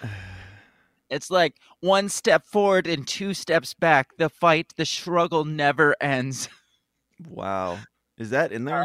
It's 1.09 1.29
like 1.29 1.57
one 1.81 2.09
step 2.09 2.47
forward 2.47 2.87
and 2.87 3.07
two 3.07 3.35
steps 3.35 3.75
back. 3.75 4.17
The 4.17 4.27
fight, 4.27 4.73
the 4.75 4.85
struggle 4.85 5.45
never 5.45 5.95
ends. 6.01 6.49
Wow. 7.29 7.79
Is 8.17 8.31
that 8.31 8.51
in 8.51 8.65
there? 8.65 8.83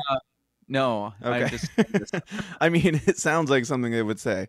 No, 0.68 1.12
I'm 1.20 1.42
Okay. 1.42 1.48
just 1.48 2.14
I 2.60 2.68
mean, 2.68 3.00
it 3.06 3.18
sounds 3.18 3.50
like 3.50 3.64
something 3.64 3.90
they 3.90 4.04
would 4.04 4.20
say. 4.20 4.46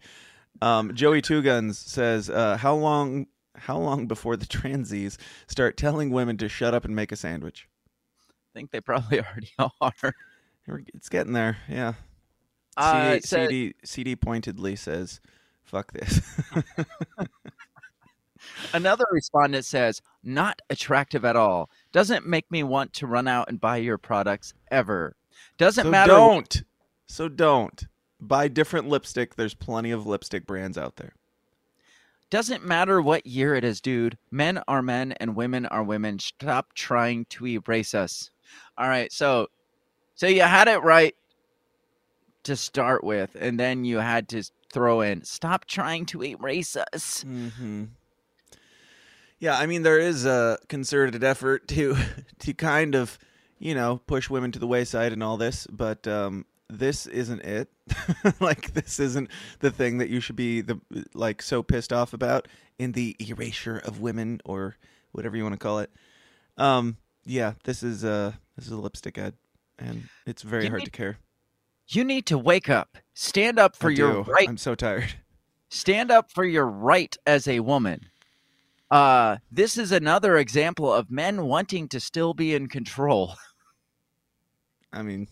Um, 0.61 0.93
Joey 0.95 1.21
Two 1.21 1.41
Guns 1.41 1.77
says, 1.79 2.29
uh, 2.29 2.57
"How 2.57 2.75
long? 2.75 3.27
How 3.55 3.77
long 3.77 4.07
before 4.07 4.37
the 4.37 4.45
transies 4.45 5.17
start 5.47 5.77
telling 5.77 6.09
women 6.09 6.37
to 6.37 6.49
shut 6.49 6.73
up 6.73 6.85
and 6.85 6.95
make 6.95 7.11
a 7.11 7.15
sandwich?" 7.15 7.67
I 8.29 8.51
think 8.53 8.71
they 8.71 8.81
probably 8.81 9.19
already 9.25 9.49
are. 9.57 10.13
It's 10.93 11.09
getting 11.09 11.33
there. 11.33 11.57
Yeah. 11.69 11.93
Uh, 12.77 13.19
CD, 13.19 13.21
CD 13.23 13.73
CD 13.83 14.15
pointedly 14.15 14.75
says, 14.75 15.19
"Fuck 15.63 15.93
this." 15.93 16.21
Another 18.73 19.05
respondent 19.11 19.65
says, 19.65 20.01
not 20.23 20.61
attractive 20.69 21.23
at 21.25 21.35
all. 21.35 21.69
Doesn't 21.91 22.25
make 22.25 22.49
me 22.51 22.63
want 22.63 22.93
to 22.93 23.07
run 23.07 23.27
out 23.27 23.49
and 23.49 23.61
buy 23.61 23.77
your 23.77 23.97
products 23.99 24.53
ever. 24.71 25.15
Doesn't 25.57 25.83
So 25.85 25.89
matter. 25.91 26.11
don't. 26.11 26.63
So 27.07 27.29
don't. 27.29 27.85
Buy 28.21 28.47
different 28.47 28.87
lipstick. 28.87 29.35
There's 29.35 29.55
plenty 29.55 29.91
of 29.91 30.05
lipstick 30.05 30.45
brands 30.45 30.77
out 30.77 30.97
there. 30.97 31.15
Doesn't 32.29 32.65
matter 32.65 33.01
what 33.01 33.27
year 33.27 33.55
it 33.55 33.65
is, 33.65 33.81
dude. 33.81 34.17
Men 34.31 34.61
are 34.67 34.81
men 34.81 35.11
and 35.13 35.35
women 35.35 35.65
are 35.65 35.83
women. 35.83 36.17
Stop 36.19 36.73
trying 36.73 37.25
to 37.25 37.45
erase 37.45 37.93
us. 37.93 38.29
All 38.77 38.87
right, 38.87 39.11
so 39.11 39.47
so 40.15 40.27
you 40.27 40.41
had 40.41 40.67
it 40.67 40.81
right 40.81 41.15
to 42.43 42.55
start 42.55 43.03
with, 43.03 43.35
and 43.39 43.59
then 43.59 43.83
you 43.83 43.97
had 43.97 44.29
to 44.29 44.43
throw 44.71 45.01
in 45.01 45.23
stop 45.23 45.65
trying 45.65 46.05
to 46.05 46.23
erase 46.23 46.77
us. 46.77 47.25
Mm-hmm. 47.27 47.85
Yeah, 49.39 49.57
I 49.57 49.65
mean 49.65 49.83
there 49.83 49.99
is 49.99 50.25
a 50.25 50.57
concerted 50.69 51.23
effort 51.23 51.67
to 51.69 51.97
to 52.39 52.53
kind 52.53 52.95
of, 52.95 53.19
you 53.59 53.75
know, 53.75 53.99
push 54.07 54.29
women 54.29 54.53
to 54.53 54.59
the 54.59 54.67
wayside 54.67 55.11
and 55.11 55.21
all 55.21 55.35
this, 55.35 55.67
but 55.69 56.07
um, 56.07 56.45
this 56.71 57.05
isn't 57.07 57.41
it. 57.41 57.69
like 58.39 58.73
this 58.73 58.99
isn't 58.99 59.29
the 59.59 59.69
thing 59.71 59.97
that 59.99 60.09
you 60.09 60.19
should 60.19 60.35
be 60.35 60.61
the 60.61 60.79
like 61.13 61.41
so 61.41 61.61
pissed 61.61 61.91
off 61.93 62.13
about 62.13 62.47
in 62.79 62.93
the 62.93 63.15
erasure 63.19 63.77
of 63.77 63.99
women 63.99 64.39
or 64.45 64.77
whatever 65.11 65.35
you 65.37 65.43
want 65.43 65.53
to 65.53 65.59
call 65.59 65.79
it. 65.79 65.91
Um, 66.57 66.97
yeah, 67.25 67.53
this 67.65 67.83
is 67.83 68.03
a 68.03 68.39
this 68.55 68.65
is 68.65 68.71
a 68.71 68.77
lipstick 68.77 69.17
ad, 69.17 69.33
and 69.77 70.09
it's 70.25 70.41
very 70.41 70.63
You 70.63 70.69
hard 70.69 70.81
need- 70.81 70.85
to 70.85 70.91
care. 70.91 71.17
You 71.87 72.05
need 72.05 72.25
to 72.27 72.37
wake 72.37 72.69
up. 72.69 72.97
Stand 73.13 73.59
up 73.59 73.75
for 73.75 73.89
I 73.89 73.93
your 73.93 74.23
do. 74.23 74.31
right. 74.31 74.47
I'm 74.47 74.57
so 74.57 74.75
tired. 74.75 75.13
Stand 75.69 76.09
up 76.09 76.31
for 76.31 76.45
your 76.45 76.65
right 76.65 77.15
as 77.27 77.47
a 77.49 77.59
woman. 77.59 78.05
Uh, 78.89 79.37
this 79.51 79.77
is 79.77 79.91
another 79.91 80.37
example 80.37 80.91
of 80.93 81.11
men 81.11 81.45
wanting 81.45 81.89
to 81.89 81.99
still 81.99 82.33
be 82.33 82.53
in 82.55 82.67
control. 82.67 83.35
I 84.93 85.01
mean, 85.01 85.27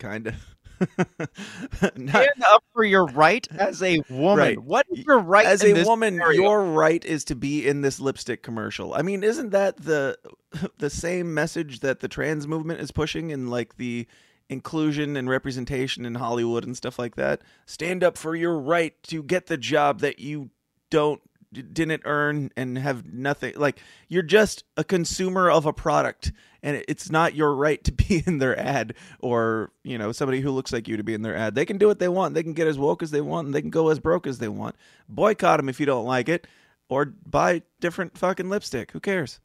kind 0.00 0.26
of. 0.26 0.34
Not, 0.98 2.10
Stand 2.10 2.44
up 2.48 2.64
for 2.72 2.84
your 2.84 3.04
right 3.06 3.46
as 3.52 3.82
a 3.82 4.00
woman. 4.08 4.38
Right. 4.38 4.58
What 4.58 4.86
is 4.90 5.04
your 5.04 5.18
right 5.18 5.44
as 5.44 5.62
in 5.62 5.76
a 5.76 5.84
woman, 5.84 6.14
scenario? 6.14 6.40
your 6.40 6.64
right 6.64 7.04
is 7.04 7.24
to 7.24 7.34
be 7.34 7.66
in 7.66 7.82
this 7.82 8.00
lipstick 8.00 8.42
commercial. 8.42 8.94
I 8.94 9.02
mean, 9.02 9.22
isn't 9.22 9.50
that 9.50 9.76
the 9.76 10.18
the 10.78 10.90
same 10.90 11.34
message 11.34 11.80
that 11.80 12.00
the 12.00 12.08
trans 12.08 12.48
movement 12.48 12.80
is 12.80 12.90
pushing 12.90 13.30
in 13.30 13.48
like 13.48 13.76
the 13.76 14.06
inclusion 14.48 15.16
and 15.16 15.28
representation 15.28 16.04
in 16.04 16.14
Hollywood 16.14 16.64
and 16.64 16.76
stuff 16.76 16.98
like 16.98 17.16
that? 17.16 17.42
Stand 17.66 18.02
up 18.02 18.16
for 18.16 18.34
your 18.34 18.58
right 18.58 19.00
to 19.04 19.22
get 19.22 19.46
the 19.46 19.58
job 19.58 20.00
that 20.00 20.18
you 20.18 20.50
don't 20.88 21.20
didn't 21.52 22.02
earn 22.04 22.50
and 22.56 22.78
have 22.78 23.12
nothing 23.12 23.52
like 23.56 23.80
you're 24.08 24.22
just 24.22 24.62
a 24.76 24.84
consumer 24.84 25.50
of 25.50 25.66
a 25.66 25.72
product 25.72 26.32
and 26.62 26.84
it's 26.86 27.10
not 27.10 27.34
your 27.34 27.54
right 27.54 27.82
to 27.84 27.92
be 27.92 28.22
in 28.26 28.38
their 28.38 28.58
ad 28.58 28.94
or 29.18 29.72
you 29.82 29.98
know 29.98 30.12
somebody 30.12 30.40
who 30.40 30.50
looks 30.50 30.72
like 30.72 30.86
you 30.86 30.96
to 30.96 31.02
be 31.02 31.14
in 31.14 31.22
their 31.22 31.36
ad. 31.36 31.54
They 31.54 31.64
can 31.64 31.78
do 31.78 31.88
what 31.88 31.98
they 31.98 32.08
want. 32.08 32.34
They 32.34 32.42
can 32.42 32.52
get 32.52 32.68
as 32.68 32.78
woke 32.78 33.02
as 33.02 33.10
they 33.10 33.20
want 33.20 33.46
and 33.46 33.54
they 33.54 33.60
can 33.60 33.70
go 33.70 33.88
as 33.88 33.98
broke 33.98 34.26
as 34.26 34.38
they 34.38 34.48
want. 34.48 34.76
Boycott 35.08 35.58
them 35.58 35.68
if 35.68 35.80
you 35.80 35.86
don't 35.86 36.06
like 36.06 36.28
it 36.28 36.46
or 36.88 37.06
buy 37.06 37.62
different 37.80 38.16
fucking 38.16 38.48
lipstick. 38.48 38.92
Who 38.92 39.00
cares? 39.00 39.40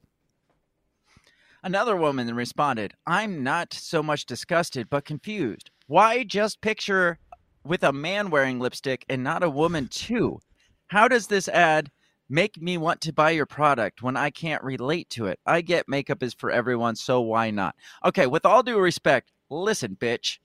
Another 1.64 1.96
woman 1.96 2.36
responded, 2.36 2.94
I'm 3.08 3.42
not 3.42 3.74
so 3.74 4.04
much 4.04 4.28
disgusted, 4.28 4.88
but 4.88 5.06
confused. 5.06 5.72
Why 5.88 6.24
just 6.24 6.62
picture 6.62 7.18
with 7.64 7.84
a 7.84 7.92
man 7.92 8.30
wearing 8.30 8.60
lipstick 8.60 9.04
and 9.10 9.24
not 9.24 9.42
a 9.42 9.50
woman 9.50 9.88
too? 9.88 10.40
How 10.88 11.08
does 11.08 11.26
this 11.26 11.48
ad 11.48 11.90
make 12.30 12.62
me 12.62 12.78
want 12.78 13.02
to 13.02 13.14
buy 13.14 13.32
your 13.32 13.46
product 13.46 14.02
when 14.02 14.18
I 14.18 14.30
can't 14.30 14.64
relate 14.64 15.10
to 15.12 15.28
it? 15.28 15.40
I 15.46 15.62
get 15.62 15.88
makeup 15.88 16.24
is 16.24 16.34
for 16.34 16.52
everyone, 16.52 16.96
so 16.96 17.22
why 17.22 17.52
not? 17.52 17.76
Okay, 18.04 18.28
with 18.28 18.46
all 18.46 18.64
due 18.64 18.80
respect, 18.80 19.32
listen, 19.50 19.96
bitch. 20.00 20.40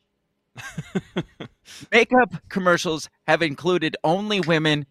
makeup 1.92 2.34
commercials 2.48 3.08
have 3.26 3.40
included 3.42 3.96
only 4.04 4.40
women. 4.40 4.86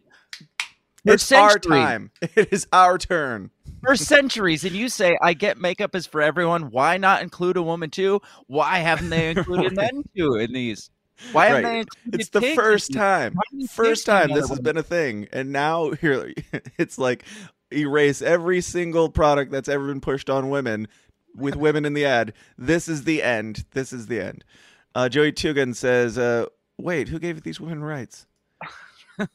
it's 1.05 1.31
our 1.31 1.59
time 1.59 2.11
it 2.21 2.49
is 2.51 2.67
our 2.73 2.97
turn 2.97 3.49
for 3.83 3.95
centuries 3.95 4.63
and 4.63 4.75
you 4.75 4.89
say 4.89 5.17
i 5.21 5.33
get 5.33 5.57
makeup 5.57 5.95
is 5.95 6.05
for 6.05 6.21
everyone 6.21 6.71
why 6.71 6.97
not 6.97 7.21
include 7.21 7.55
a 7.57 7.61
woman 7.61 7.89
too 7.89 8.21
why 8.47 8.79
haven't 8.79 9.09
they 9.09 9.29
included 9.29 9.73
men 9.75 10.03
too 10.15 10.35
in 10.35 10.51
these 10.51 10.89
why 11.31 11.47
haven't 11.47 11.63
Right. 11.63 11.87
they 12.05 12.17
it's 12.17 12.29
the 12.29 12.41
first 12.41 12.93
time. 12.93 13.33
Why 13.33 13.41
do 13.51 13.57
you 13.57 13.67
first 13.67 14.05
time 14.05 14.31
this 14.33 14.49
has 14.49 14.59
been 14.59 14.77
a 14.77 14.83
thing 14.83 15.27
and 15.31 15.51
now 15.51 15.91
here 16.01 16.33
it's 16.77 16.97
like 16.97 17.23
erase 17.71 18.21
every 18.21 18.61
single 18.61 19.09
product 19.09 19.51
that's 19.51 19.69
ever 19.69 19.87
been 19.87 20.01
pushed 20.01 20.29
on 20.29 20.49
women 20.49 20.87
with 21.35 21.55
women 21.55 21.85
in 21.85 21.93
the 21.93 22.05
ad. 22.05 22.33
This 22.57 22.87
is 22.87 23.03
the 23.03 23.21
end. 23.21 23.65
This 23.71 23.93
is 23.93 24.07
the 24.07 24.19
end. 24.21 24.43
Uh, 24.95 25.07
Joey 25.09 25.31
Two 25.31 25.53
Guns 25.53 25.77
says 25.79 26.17
uh, 26.17 26.47
wait 26.77 27.09
who 27.09 27.19
gave 27.19 27.41
these 27.43 27.59
women 27.59 27.83
rights? 27.83 28.25
Fair 29.17 29.27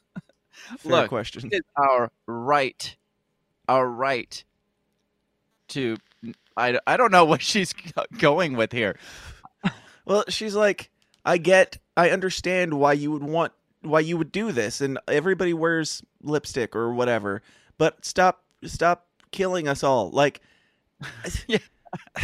Look, 0.83 1.09
question. 1.09 1.47
It 1.51 1.57
is 1.57 1.61
our 1.77 2.11
right 2.25 2.95
our 3.69 3.87
right 3.87 4.43
to 5.69 5.97
I, 6.57 6.79
I 6.87 6.97
don't 6.97 7.11
know 7.11 7.25
what 7.25 7.41
she's 7.41 7.73
going 8.17 8.55
with 8.55 8.71
here. 8.71 8.97
Well, 10.05 10.23
she's 10.29 10.55
like, 10.55 10.89
I 11.25 11.37
get, 11.37 11.77
I 11.97 12.11
understand 12.11 12.75
why 12.75 12.93
you 12.93 13.11
would 13.11 13.23
want, 13.23 13.53
why 13.81 13.99
you 13.99 14.17
would 14.17 14.31
do 14.31 14.51
this, 14.51 14.81
and 14.81 14.99
everybody 15.07 15.53
wears 15.53 16.03
lipstick 16.21 16.75
or 16.75 16.93
whatever, 16.93 17.41
but 17.77 18.05
stop, 18.05 18.43
stop 18.63 19.07
killing 19.31 19.67
us 19.67 19.83
all. 19.83 20.11
Like, 20.11 20.41
Yeah. 21.47 21.59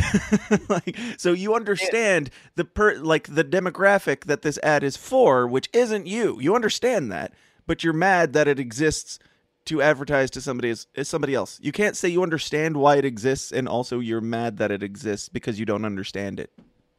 like, 0.70 0.98
so 1.18 1.32
you 1.32 1.56
understand 1.56 2.30
the 2.56 2.66
per, 2.66 2.96
like 2.96 3.34
the 3.34 3.44
demographic 3.44 4.26
that 4.26 4.42
this 4.42 4.60
ad 4.64 4.84
is 4.84 4.98
for, 4.98 5.48
which 5.48 5.70
isn't 5.72 6.08
you. 6.08 6.40
You 6.42 6.56
understand 6.56 7.12
that, 7.12 7.34
but 7.68 7.84
you're 7.84 7.94
mad 7.94 8.34
that 8.34 8.50
it 8.50 8.60
exists 8.60 9.18
to 9.66 9.82
advertise 9.82 10.30
to 10.32 10.42
somebody 10.42 10.70
as, 10.70 10.88
as 10.96 11.08
eh, 11.08 11.10
somebody 11.10 11.36
else. 11.36 11.60
You 11.62 11.72
can't 11.72 11.96
say 11.96 12.10
you 12.10 12.24
understand 12.24 12.78
why 12.78 12.98
it 12.98 13.06
exists 13.06 13.52
and 13.52 13.68
also 13.68 14.00
you're 14.00 14.20
mad 14.20 14.58
that 14.58 14.72
it 14.72 14.84
exists 14.84 15.30
because 15.30 15.60
you 15.60 15.66
don't 15.66 15.86
understand 15.86 16.40
it. 16.40 16.52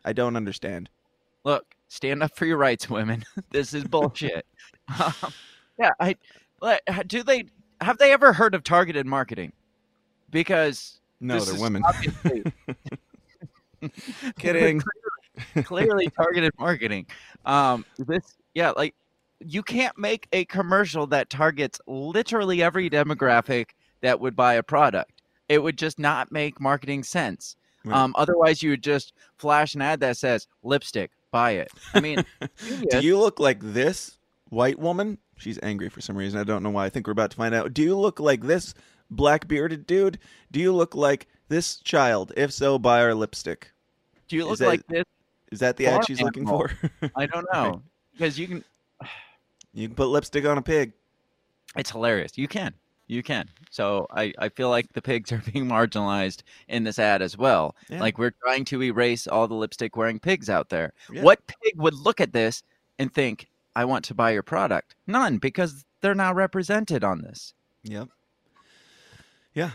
I 0.05 0.13
don't 0.13 0.37
understand. 0.37 0.89
look 1.45 1.75
stand 1.93 2.23
up 2.23 2.35
for 2.35 2.47
your 2.47 2.57
rights 2.57 2.89
women 2.89 3.23
this 3.51 3.75
is 3.75 3.85
bullshit 3.85 4.47
um, 4.99 5.13
yeah 5.79 5.91
i 6.01 6.17
do 7.07 7.23
they 7.23 7.45
have 7.81 7.99
they 7.99 8.13
ever 8.13 8.33
heard 8.33 8.55
of 8.55 8.63
targeted 8.65 9.07
marketing 9.07 9.53
because 10.31 11.01
No, 11.21 11.35
This 11.39 11.51
they're 11.51 11.61
women. 11.61 11.83
Kidding. 14.39 14.83
clearly 15.65 16.09
targeted 16.09 16.53
marketing. 16.59 17.07
Um, 17.45 17.85
this, 17.99 18.37
yeah, 18.55 18.71
like 18.71 18.95
you 19.41 19.63
can't 19.63 19.97
make 19.99 20.29
a 20.33 20.45
commercial 20.47 21.07
that 21.09 21.31
targets 21.31 21.81
literally 21.87 22.63
every 22.63 22.89
demographic 22.89 23.71
that 24.01 24.21
would 24.21 24.37
buy 24.37 24.55
a 24.55 24.63
product. 24.63 25.23
It 25.49 25.63
would 25.63 25.77
just 25.77 25.99
not 25.99 26.33
make 26.33 26.61
marketing 26.61 27.03
sense. 27.03 27.57
Right. 27.85 27.97
Um, 27.97 28.15
otherwise, 28.17 28.63
you 28.63 28.71
would 28.71 28.83
just 28.83 29.13
flash 29.39 29.75
an 29.75 29.83
ad 29.83 30.01
that 30.01 30.17
says 30.17 30.47
lipstick, 30.63 31.11
buy 31.33 31.53
it. 31.53 31.73
I 31.93 32.01
mean, 32.01 32.25
Do 32.91 33.01
you 33.01 33.19
look 33.19 33.41
like 33.41 33.59
this 33.61 34.19
white 34.51 34.79
woman? 34.79 35.19
She's 35.37 35.59
angry 35.65 35.89
for 35.89 36.01
some 36.01 36.17
reason. 36.17 36.39
I 36.39 36.45
don't 36.45 36.63
know 36.63 36.71
why. 36.71 36.87
I 36.87 36.91
think 36.91 37.09
we're 37.09 37.13
about 37.13 37.33
to 37.33 37.37
find 37.37 37.53
out. 37.53 37.75
Do 37.75 37.83
you 37.83 37.99
look 37.99 38.21
like 38.21 38.43
this 38.43 38.75
black 39.11 39.49
bearded 39.49 39.87
dude? 39.87 40.21
Do 40.53 40.61
you 40.61 40.73
look 40.73 40.95
like 40.95 41.27
this 41.49 41.79
child? 41.79 42.33
If 42.37 42.53
so, 42.53 42.79
buy 42.79 43.01
our 43.03 43.15
lipstick. 43.15 43.73
do 44.29 44.37
you 44.37 44.43
is 44.45 44.49
look 44.51 44.59
that- 44.61 44.67
like 44.67 44.87
this? 44.87 45.05
Is 45.51 45.59
that 45.59 45.77
the 45.77 45.87
ad 45.89 46.07
she's 46.07 46.23
looking 46.23 46.47
for? 46.47 46.71
I 47.17 47.27
don't 47.27 47.47
know 47.53 47.83
because 48.13 48.39
you 48.39 48.47
can. 48.47 48.65
you 49.75 49.89
can 49.89 49.95
put 49.97 50.07
lipstick 50.09 50.47
on 50.47 50.57
a 50.57 50.63
pig. 50.63 50.93
It's 51.77 51.91
hilarious. 51.91 52.39
You 52.39 52.49
can. 52.49 52.73
You 53.13 53.23
can. 53.23 53.51
So 53.71 54.07
I, 54.11 54.33
I 54.39 54.49
feel 54.49 54.71
like 54.71 54.95
the 54.95 55.03
pigs 55.03 55.33
are 55.33 55.43
being 55.53 55.67
marginalized 55.67 56.43
in 56.69 56.85
this 56.85 56.99
ad 56.99 57.21
as 57.21 57.37
well. 57.37 57.77
Yeah. 57.91 58.01
Like 58.01 58.17
we're 58.17 58.33
trying 58.43 58.65
to 58.67 58.83
erase 58.83 59.27
all 59.27 59.47
the 59.47 59.55
lipstick 59.55 59.97
wearing 59.97 60.19
pigs 60.19 60.49
out 60.49 60.71
there. 60.71 60.95
Yeah. 61.13 61.23
What 61.23 61.47
pig 61.47 61.75
would 61.77 61.93
look 61.93 62.23
at 62.23 62.33
this 62.33 62.63
and 62.99 63.13
think, 63.13 63.49
I 63.77 63.85
want 63.85 64.07
to 64.07 64.15
buy 64.15 64.31
your 64.31 64.43
product? 64.43 64.97
None, 65.07 65.39
because 65.39 65.85
they're 66.01 66.15
not 66.15 66.37
represented 66.37 67.05
on 67.05 67.21
this. 67.21 67.53
Yep. 67.85 68.09
Yeah. 69.53 69.73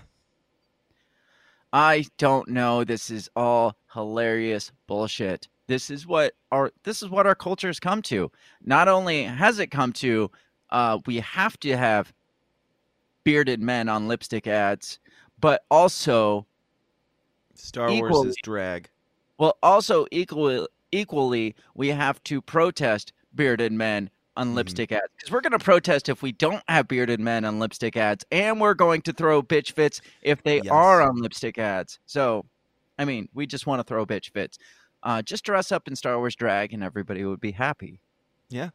I 1.72 2.06
don't 2.18 2.48
know. 2.48 2.84
This 2.84 3.12
is 3.12 3.30
all 3.36 3.76
hilarious 3.94 4.72
bullshit. 4.88 5.48
This 5.68 5.92
is 5.92 6.08
what 6.08 6.34
our 6.52 6.72
this 6.84 7.04
is 7.04 7.10
what 7.10 7.28
our 7.28 7.36
culture 7.36 7.68
has 7.68 7.80
come 7.80 8.02
to. 8.04 8.32
Not 8.64 8.88
only 8.88 9.24
has 9.24 9.60
it 9.60 9.68
come 9.68 9.94
to, 9.94 10.32
uh, 10.70 11.00
we 11.06 11.18
have 11.18 11.60
to 11.60 11.76
have 11.76 12.14
bearded 13.28 13.60
men 13.62 13.90
on 13.90 14.08
lipstick 14.08 14.48
ads, 14.48 15.00
but 15.42 15.66
also 15.70 16.48
Star 17.56 17.92
Wars 17.92 18.26
is 18.26 18.38
drag. 18.42 18.88
Well, 19.38 19.58
also 19.62 20.08
equally, 20.12 20.66
equally, 20.94 21.54
we 21.76 21.90
have 21.90 22.24
to 22.24 22.42
protest 22.42 23.12
bearded 23.36 23.74
men 23.74 24.10
on 24.38 24.52
Mhm. 24.52 24.54
lipstick 24.56 24.94
ads 24.94 25.12
because 25.18 25.30
we're 25.30 25.42
going 25.42 25.52
to 25.52 25.60
protest 25.60 26.08
if 26.08 26.22
we 26.22 26.32
don't 26.32 26.64
have 26.70 26.88
bearded 26.88 27.20
men 27.20 27.44
on 27.44 27.60
lipstick 27.60 27.98
ads, 27.98 28.24
and 28.32 28.62
we're 28.62 28.74
going 28.74 29.02
to 29.02 29.12
throw 29.12 29.44
bitch 29.44 29.74
fits 29.74 30.00
if 30.22 30.42
they 30.44 30.62
Yes. 30.62 30.72
are 30.72 31.02
on 31.02 31.18
lipstick 31.18 31.58
ads. 31.58 32.00
So, 32.06 32.46
I 32.98 33.04
mean, 33.04 33.28
we 33.34 33.46
just 33.46 33.68
want 33.68 33.82
to 33.82 33.84
throw 33.84 34.06
bitch 34.06 34.30
fits. 34.32 34.58
Uh, 35.04 35.22
just 35.22 35.44
dress 35.44 35.70
up 35.74 35.90
in 35.90 35.98
Star 35.98 36.18
Wars 36.18 36.34
drag, 36.36 36.72
and 36.74 36.82
everybody 36.82 37.26
would 37.26 37.42
be 37.42 37.52
happy. 37.52 38.00
Yeah. 38.48 38.70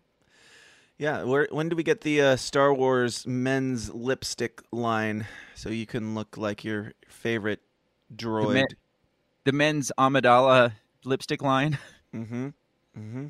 Yeah, 1.03 1.25
where 1.25 1.49
when 1.51 1.69
do 1.69 1.75
we 1.75 1.83
get 1.83 2.03
the 2.03 2.21
uh, 2.21 2.37
Star 2.37 2.73
Wars 2.73 3.27
men's 3.27 3.93
lipstick 3.93 4.63
line 4.71 5.27
so 5.57 5.69
you 5.69 5.85
can 5.85 6.15
look 6.15 6.37
like 6.37 6.63
your 6.63 6.93
favorite 7.09 7.59
droid? 8.15 8.55
men- 8.55 8.67
The 9.43 9.51
men's 9.51 9.91
Amidala 9.99 10.75
lipstick 11.05 11.43
line. 11.43 11.77
mm-hmm. 12.15 12.51
Mm-hmm. 12.97 13.27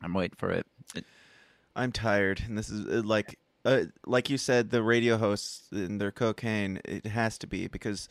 I'm 0.00 0.14
waiting 0.14 0.36
for 0.36 0.50
it. 0.50 0.64
I'm 1.74 1.90
tired, 1.90 2.44
and 2.46 2.56
this 2.56 2.70
is 2.70 2.86
uh, 2.86 3.02
like, 3.04 3.40
uh, 3.64 3.86
like 4.06 4.30
you 4.30 4.38
said, 4.38 4.70
the 4.70 4.84
radio 4.84 5.16
hosts 5.16 5.66
and 5.72 6.00
their 6.00 6.12
cocaine. 6.12 6.80
It 6.84 7.06
has 7.06 7.38
to 7.38 7.48
be 7.48 7.66
because 7.66 8.08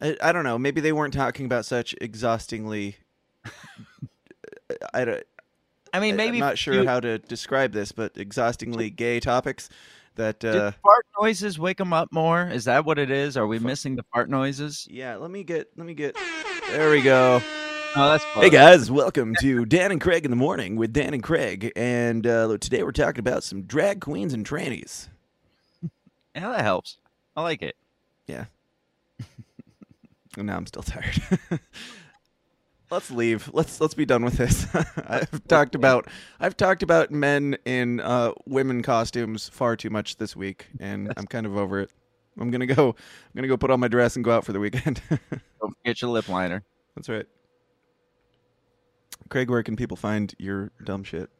I, 0.00 0.16
I 0.22 0.30
don't 0.30 0.44
know. 0.44 0.60
Maybe 0.60 0.80
they 0.80 0.92
weren't 0.92 1.12
talking 1.12 1.44
about 1.44 1.64
such 1.64 1.92
exhaustingly. 2.00 2.98
I, 4.94 5.04
don't- 5.04 5.24
I 5.94 6.00
mean, 6.00 6.16
maybe 6.16 6.38
I'm 6.38 6.40
not 6.40 6.58
sure 6.58 6.74
you- 6.74 6.86
how 6.86 6.98
to 7.00 7.18
describe 7.18 7.72
this, 7.72 7.92
but 7.92 8.16
exhaustingly 8.16 8.90
gay 8.90 9.20
topics 9.20 9.68
that. 10.16 10.44
Uh, 10.44 10.72
fart 10.82 11.06
noises 11.20 11.58
wake 11.58 11.78
them 11.78 11.92
up 11.92 12.12
more? 12.12 12.48
Is 12.48 12.64
that 12.64 12.84
what 12.84 12.98
it 12.98 13.10
is? 13.10 13.36
Are 13.36 13.46
we 13.46 13.58
missing 13.60 13.94
the 13.94 14.02
fart 14.12 14.28
noises? 14.28 14.88
yeah, 14.90 15.16
let 15.16 15.30
me 15.30 15.44
get. 15.44 15.68
Let 15.76 15.86
me 15.86 15.94
get. 15.94 16.16
There 16.68 16.90
we 16.90 17.00
go. 17.00 17.40
Oh, 17.96 18.10
that's 18.10 18.24
Hey 18.24 18.50
guys, 18.50 18.90
welcome 18.90 19.34
to 19.40 19.64
Dan 19.66 19.92
and 19.92 20.00
Craig 20.00 20.24
in 20.24 20.32
the 20.32 20.36
morning 20.36 20.74
with 20.74 20.92
Dan 20.92 21.14
and 21.14 21.22
Craig, 21.22 21.70
and 21.76 22.26
uh, 22.26 22.58
today 22.58 22.82
we're 22.82 22.90
talking 22.90 23.20
about 23.20 23.44
some 23.44 23.62
drag 23.62 24.00
queens 24.00 24.34
and 24.34 24.44
trannies. 24.44 25.08
Yeah, 26.34 26.48
that 26.50 26.62
helps. 26.62 26.98
I 27.36 27.42
like 27.42 27.62
it. 27.62 27.76
Yeah. 28.26 28.46
And 30.36 30.48
now 30.48 30.56
I'm 30.56 30.66
still 30.66 30.82
tired. 30.82 31.22
let's 32.94 33.10
leave. 33.10 33.50
Let's 33.52 33.80
let's 33.80 33.94
be 33.94 34.06
done 34.06 34.24
with 34.24 34.34
this. 34.34 34.66
I've 35.06 35.46
talked 35.48 35.74
about 35.74 36.08
I've 36.40 36.56
talked 36.56 36.82
about 36.82 37.10
men 37.10 37.56
in 37.64 38.00
uh, 38.00 38.32
women 38.46 38.82
costumes 38.82 39.48
far 39.48 39.76
too 39.76 39.90
much 39.90 40.16
this 40.16 40.34
week, 40.34 40.68
and 40.80 41.12
I'm 41.16 41.26
kind 41.26 41.44
of 41.44 41.56
over 41.56 41.80
it. 41.80 41.90
I'm 42.38 42.50
gonna 42.50 42.66
go. 42.66 42.90
I'm 42.90 43.34
gonna 43.34 43.48
go 43.48 43.56
put 43.56 43.70
on 43.70 43.80
my 43.80 43.88
dress 43.88 44.16
and 44.16 44.24
go 44.24 44.30
out 44.30 44.44
for 44.44 44.52
the 44.52 44.60
weekend. 44.60 45.02
Don't 45.10 45.76
forget 45.78 46.00
your 46.00 46.10
lip 46.12 46.28
liner. 46.28 46.62
That's 46.94 47.08
right. 47.08 47.26
Craig, 49.28 49.50
where 49.50 49.62
can 49.62 49.76
people 49.76 49.96
find 49.96 50.32
your 50.38 50.70
dumb 50.84 51.02
shit? 51.02 51.30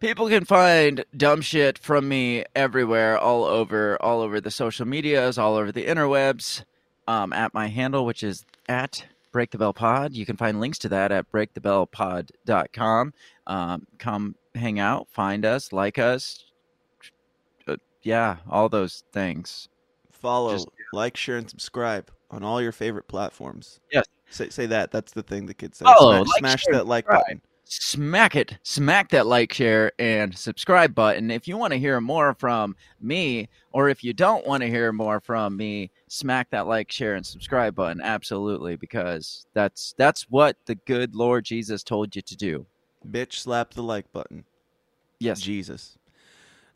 People 0.00 0.28
can 0.28 0.44
find 0.44 1.04
dumb 1.16 1.40
shit 1.40 1.78
from 1.78 2.08
me 2.08 2.44
everywhere, 2.54 3.18
all 3.18 3.44
over, 3.44 4.00
all 4.00 4.20
over 4.20 4.40
the 4.40 4.50
social 4.50 4.86
medias, 4.86 5.38
all 5.38 5.56
over 5.56 5.72
the 5.72 5.86
interwebs. 5.86 6.64
Um, 7.08 7.32
at 7.32 7.54
my 7.54 7.68
handle, 7.68 8.04
which 8.04 8.22
is 8.22 8.44
at 8.68 9.06
Break 9.38 9.52
the 9.52 9.58
Bell 9.58 9.72
Pod. 9.72 10.14
You 10.14 10.26
can 10.26 10.36
find 10.36 10.58
links 10.58 10.78
to 10.78 10.88
that 10.88 11.12
at 11.12 11.30
breakthebellpod.com. 11.30 13.14
Um, 13.46 13.86
come 14.00 14.34
hang 14.56 14.80
out, 14.80 15.06
find 15.12 15.44
us, 15.44 15.72
like 15.72 15.96
us. 15.96 16.44
Uh, 17.68 17.76
yeah, 18.02 18.38
all 18.50 18.68
those 18.68 19.04
things. 19.12 19.68
Follow, 20.10 20.54
Just- 20.54 20.66
like, 20.92 21.16
share, 21.16 21.36
and 21.36 21.48
subscribe 21.48 22.10
on 22.32 22.42
all 22.42 22.60
your 22.60 22.72
favorite 22.72 23.06
platforms. 23.06 23.78
Yes. 23.92 24.06
Say 24.28 24.48
say 24.48 24.66
that. 24.66 24.90
That's 24.90 25.12
the 25.12 25.22
thing 25.22 25.46
the 25.46 25.54
kids 25.54 25.78
say. 25.78 25.84
Follow, 25.84 26.24
smash 26.24 26.26
like, 26.26 26.38
smash 26.40 26.62
share, 26.64 26.74
that 26.74 26.88
like 26.88 27.04
subscribe. 27.04 27.22
button. 27.26 27.40
Smack 27.70 28.34
it 28.34 28.56
smack 28.62 29.10
that 29.10 29.26
like 29.26 29.52
share 29.52 29.92
and 29.98 30.36
subscribe 30.36 30.94
button 30.94 31.30
if 31.30 31.46
you 31.46 31.56
want 31.56 31.72
to 31.72 31.78
hear 31.78 32.00
more 32.00 32.34
from 32.34 32.74
me 33.00 33.48
or 33.72 33.88
if 33.88 34.02
you 34.02 34.12
don't 34.12 34.46
want 34.46 34.62
to 34.62 34.68
hear 34.68 34.92
more 34.92 35.20
from 35.20 35.56
me 35.56 35.90
smack 36.08 36.48
that 36.50 36.66
like 36.66 36.90
share 36.90 37.14
and 37.14 37.26
subscribe 37.26 37.74
button 37.74 38.00
absolutely 38.00 38.74
because 38.76 39.46
that's 39.52 39.94
that's 39.98 40.22
what 40.30 40.56
the 40.64 40.74
good 40.86 41.14
lord 41.14 41.44
jesus 41.44 41.82
told 41.82 42.14
you 42.16 42.22
to 42.22 42.36
do 42.36 42.66
Bitch, 43.06 43.34
slap 43.34 43.74
the 43.74 43.82
like 43.82 44.10
button. 44.12 44.44
yes 45.20 45.40
Jesus. 45.40 45.96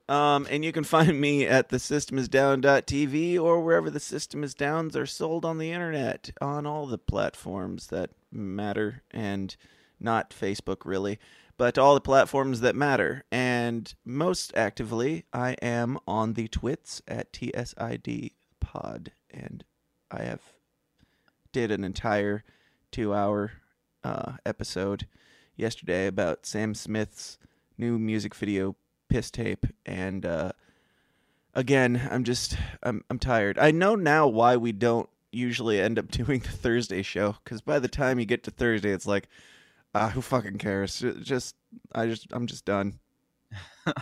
Um, 0.09 0.47
and 0.51 0.65
you 0.65 0.73
can 0.73 0.85
find 0.97 1.21
me 1.21 1.47
at 1.47 1.69
the 1.69 1.77
thesystemisdown.tv 1.79 3.41
or 3.41 3.61
wherever 3.63 3.91
the 3.91 4.01
system 4.01 4.45
is 4.45 4.55
downs 4.55 4.97
are 4.97 5.07
sold 5.07 5.45
on 5.45 5.59
the 5.59 5.73
internet 5.73 6.31
on 6.41 6.67
all 6.67 6.87
the 6.87 6.99
platforms 6.99 7.87
that 7.89 8.11
matter 8.31 9.03
and 9.11 9.57
not 10.03 10.31
Facebook 10.31 10.85
really, 10.85 11.19
but 11.57 11.79
all 11.79 11.95
the 11.95 12.01
platforms 12.01 12.61
that 12.61 12.75
matter. 12.75 13.25
And 13.31 13.93
most 14.05 14.53
actively, 14.57 15.25
I 15.33 15.53
am 15.63 15.99
on 16.07 16.35
the 16.35 16.49
twits 16.49 17.03
at 17.07 17.33
TSID 17.33 18.33
pod 18.61 19.13
and 19.31 19.65
I 20.11 20.23
have 20.23 20.43
did 21.53 21.71
an 21.71 21.85
entire 21.85 22.45
2-hour 22.93 23.53
uh, 24.05 24.33
episode 24.45 25.07
yesterday 25.57 26.07
about 26.07 26.47
Sam 26.47 26.75
Smith's 26.75 27.39
new 27.79 27.99
music 27.99 28.35
video 28.35 28.77
piss 29.09 29.31
tape 29.31 29.67
and 29.85 30.25
uh 30.25 30.53
again 31.55 32.09
i'm 32.11 32.25
just 32.25 32.57
i'm 32.83 33.05
i'm 33.11 33.19
tired 33.19 33.59
i 33.59 33.71
know 33.71 33.95
now 33.95 34.27
why 34.27 34.57
we 34.57 34.73
don't 34.73 35.09
usually 35.31 35.81
end 35.81 35.99
up 35.99 36.09
doing 36.11 36.41
the 36.41 36.49
thursday 36.49 37.03
show 37.03 37.37
because 37.45 37.61
by 37.61 37.79
the 37.79 37.89
time 37.89 38.19
you 38.19 38.25
get 38.25 38.45
to 38.45 38.51
thursday 38.51 38.91
it's 38.91 39.07
like 39.07 39.29
ah 39.95 40.09
who 40.11 40.21
fucking 40.21 40.59
cares? 40.59 41.05
Just 41.23 41.55
i 41.93 42.07
just 42.07 42.27
i'm 42.33 42.47
just 42.47 42.65
done. 42.65 42.99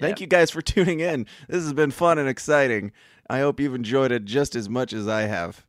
Thank 0.00 0.20
you 0.20 0.26
guys 0.26 0.50
for 0.50 0.62
tuning 0.62 1.00
in. 1.00 1.26
This 1.48 1.62
has 1.62 1.72
been 1.72 1.90
fun 1.90 2.18
and 2.18 2.28
exciting. 2.28 2.92
I 3.28 3.40
hope 3.40 3.60
you've 3.60 3.74
enjoyed 3.74 4.12
it 4.12 4.24
just 4.24 4.56
as 4.56 4.68
much 4.68 4.92
as 4.92 5.08
i 5.08 5.22
have. 5.22 5.64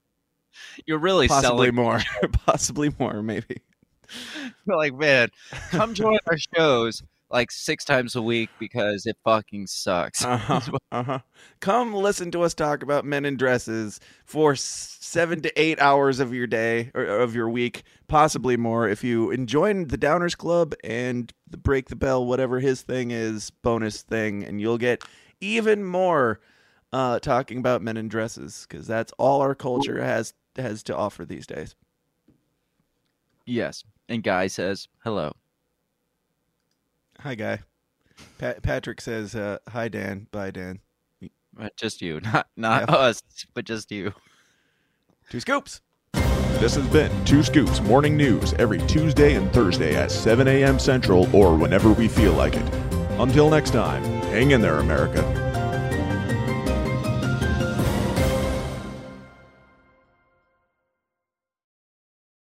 You're 0.85 0.99
really 0.99 1.27
possibly 1.27 1.67
selling 1.67 1.75
more. 1.75 1.99
Possibly 2.45 2.93
more 2.99 3.23
maybe. 3.23 3.61
You're 4.67 4.77
like 4.77 4.93
man 4.93 5.29
come 5.71 5.93
join 5.93 6.17
our 6.27 6.37
shows 6.37 7.03
like 7.33 7.51
six 7.51 7.83
times 7.83 8.15
a 8.15 8.21
week 8.21 8.49
because 8.59 9.05
it 9.05 9.17
fucking 9.25 9.67
sucks 9.67 10.23
Uh-huh. 10.25 10.61
uh-huh. 10.91 11.19
Come 11.59 11.93
listen 11.93 12.31
to 12.31 12.43
us 12.43 12.53
talk 12.53 12.83
about 12.83 13.03
men 13.05 13.25
in 13.25 13.35
dresses 13.35 13.99
for 14.25 14.55
seven 14.55 15.41
to 15.41 15.61
eight 15.61 15.79
hours 15.81 16.19
of 16.19 16.33
your 16.33 16.47
day 16.47 16.91
or 16.93 17.03
of 17.03 17.35
your 17.35 17.49
week, 17.49 17.83
possibly 18.07 18.55
more. 18.55 18.87
If 18.87 19.03
you 19.03 19.35
join 19.45 19.87
the 19.87 19.97
Downers 19.97 20.37
Club 20.37 20.73
and 20.83 21.33
the 21.49 21.57
Break 21.57 21.89
the 21.89 21.95
Bell, 21.95 22.25
whatever 22.25 22.59
his 22.59 22.81
thing 22.83 23.11
is, 23.11 23.49
bonus 23.49 24.01
thing, 24.03 24.43
and 24.43 24.61
you'll 24.61 24.77
get 24.77 25.03
even 25.41 25.83
more 25.83 26.39
uh, 26.93 27.19
talking 27.19 27.57
about 27.57 27.81
men 27.81 27.97
in 27.97 28.07
dresses 28.07 28.65
because 28.69 28.85
that's 28.87 29.11
all 29.17 29.41
our 29.41 29.55
culture 29.55 30.01
has 30.03 30.33
has 30.55 30.83
to 30.83 30.95
offer 30.95 31.25
these 31.25 31.47
days. 31.47 31.75
yes 33.45 33.83
and 34.07 34.23
guy 34.23 34.47
says 34.47 34.87
hello 35.03 35.31
Hi, 37.23 37.35
guy. 37.35 37.59
Pat- 38.37 38.61
Patrick 38.61 39.01
says, 39.01 39.33
uh, 39.35 39.57
"Hi, 39.69 39.87
Dan. 39.87 40.27
Bye, 40.31 40.51
Dan." 40.51 40.79
Uh, 41.59 41.69
just 41.77 42.01
you 42.01 42.19
not 42.33 42.47
not 42.57 42.89
Yeah. 42.89 42.95
us 42.95 43.21
but 43.53 43.65
just 43.65 43.91
you 43.91 44.13
Two 45.29 45.39
scoops. 45.39 45.81
This 46.59 46.75
has 46.75 46.87
been 46.87 47.11
Two 47.25 47.43
Scoops 47.43 47.81
Morning 47.81 48.15
News 48.15 48.53
every 48.53 48.79
Tuesday 48.87 49.35
and 49.35 49.51
Thursday 49.51 49.95
at 49.95 50.11
7 50.11 50.47
a.m. 50.47 50.77
Central 50.79 51.33
or 51.35 51.55
whenever 51.55 51.91
we 51.91 52.07
feel 52.07 52.33
like 52.33 52.55
it. 52.55 52.73
Until 53.19 53.49
next 53.49 53.71
time, 53.71 54.03
hang 54.31 54.51
in 54.51 54.61
there, 54.61 54.79
America. 54.79 55.21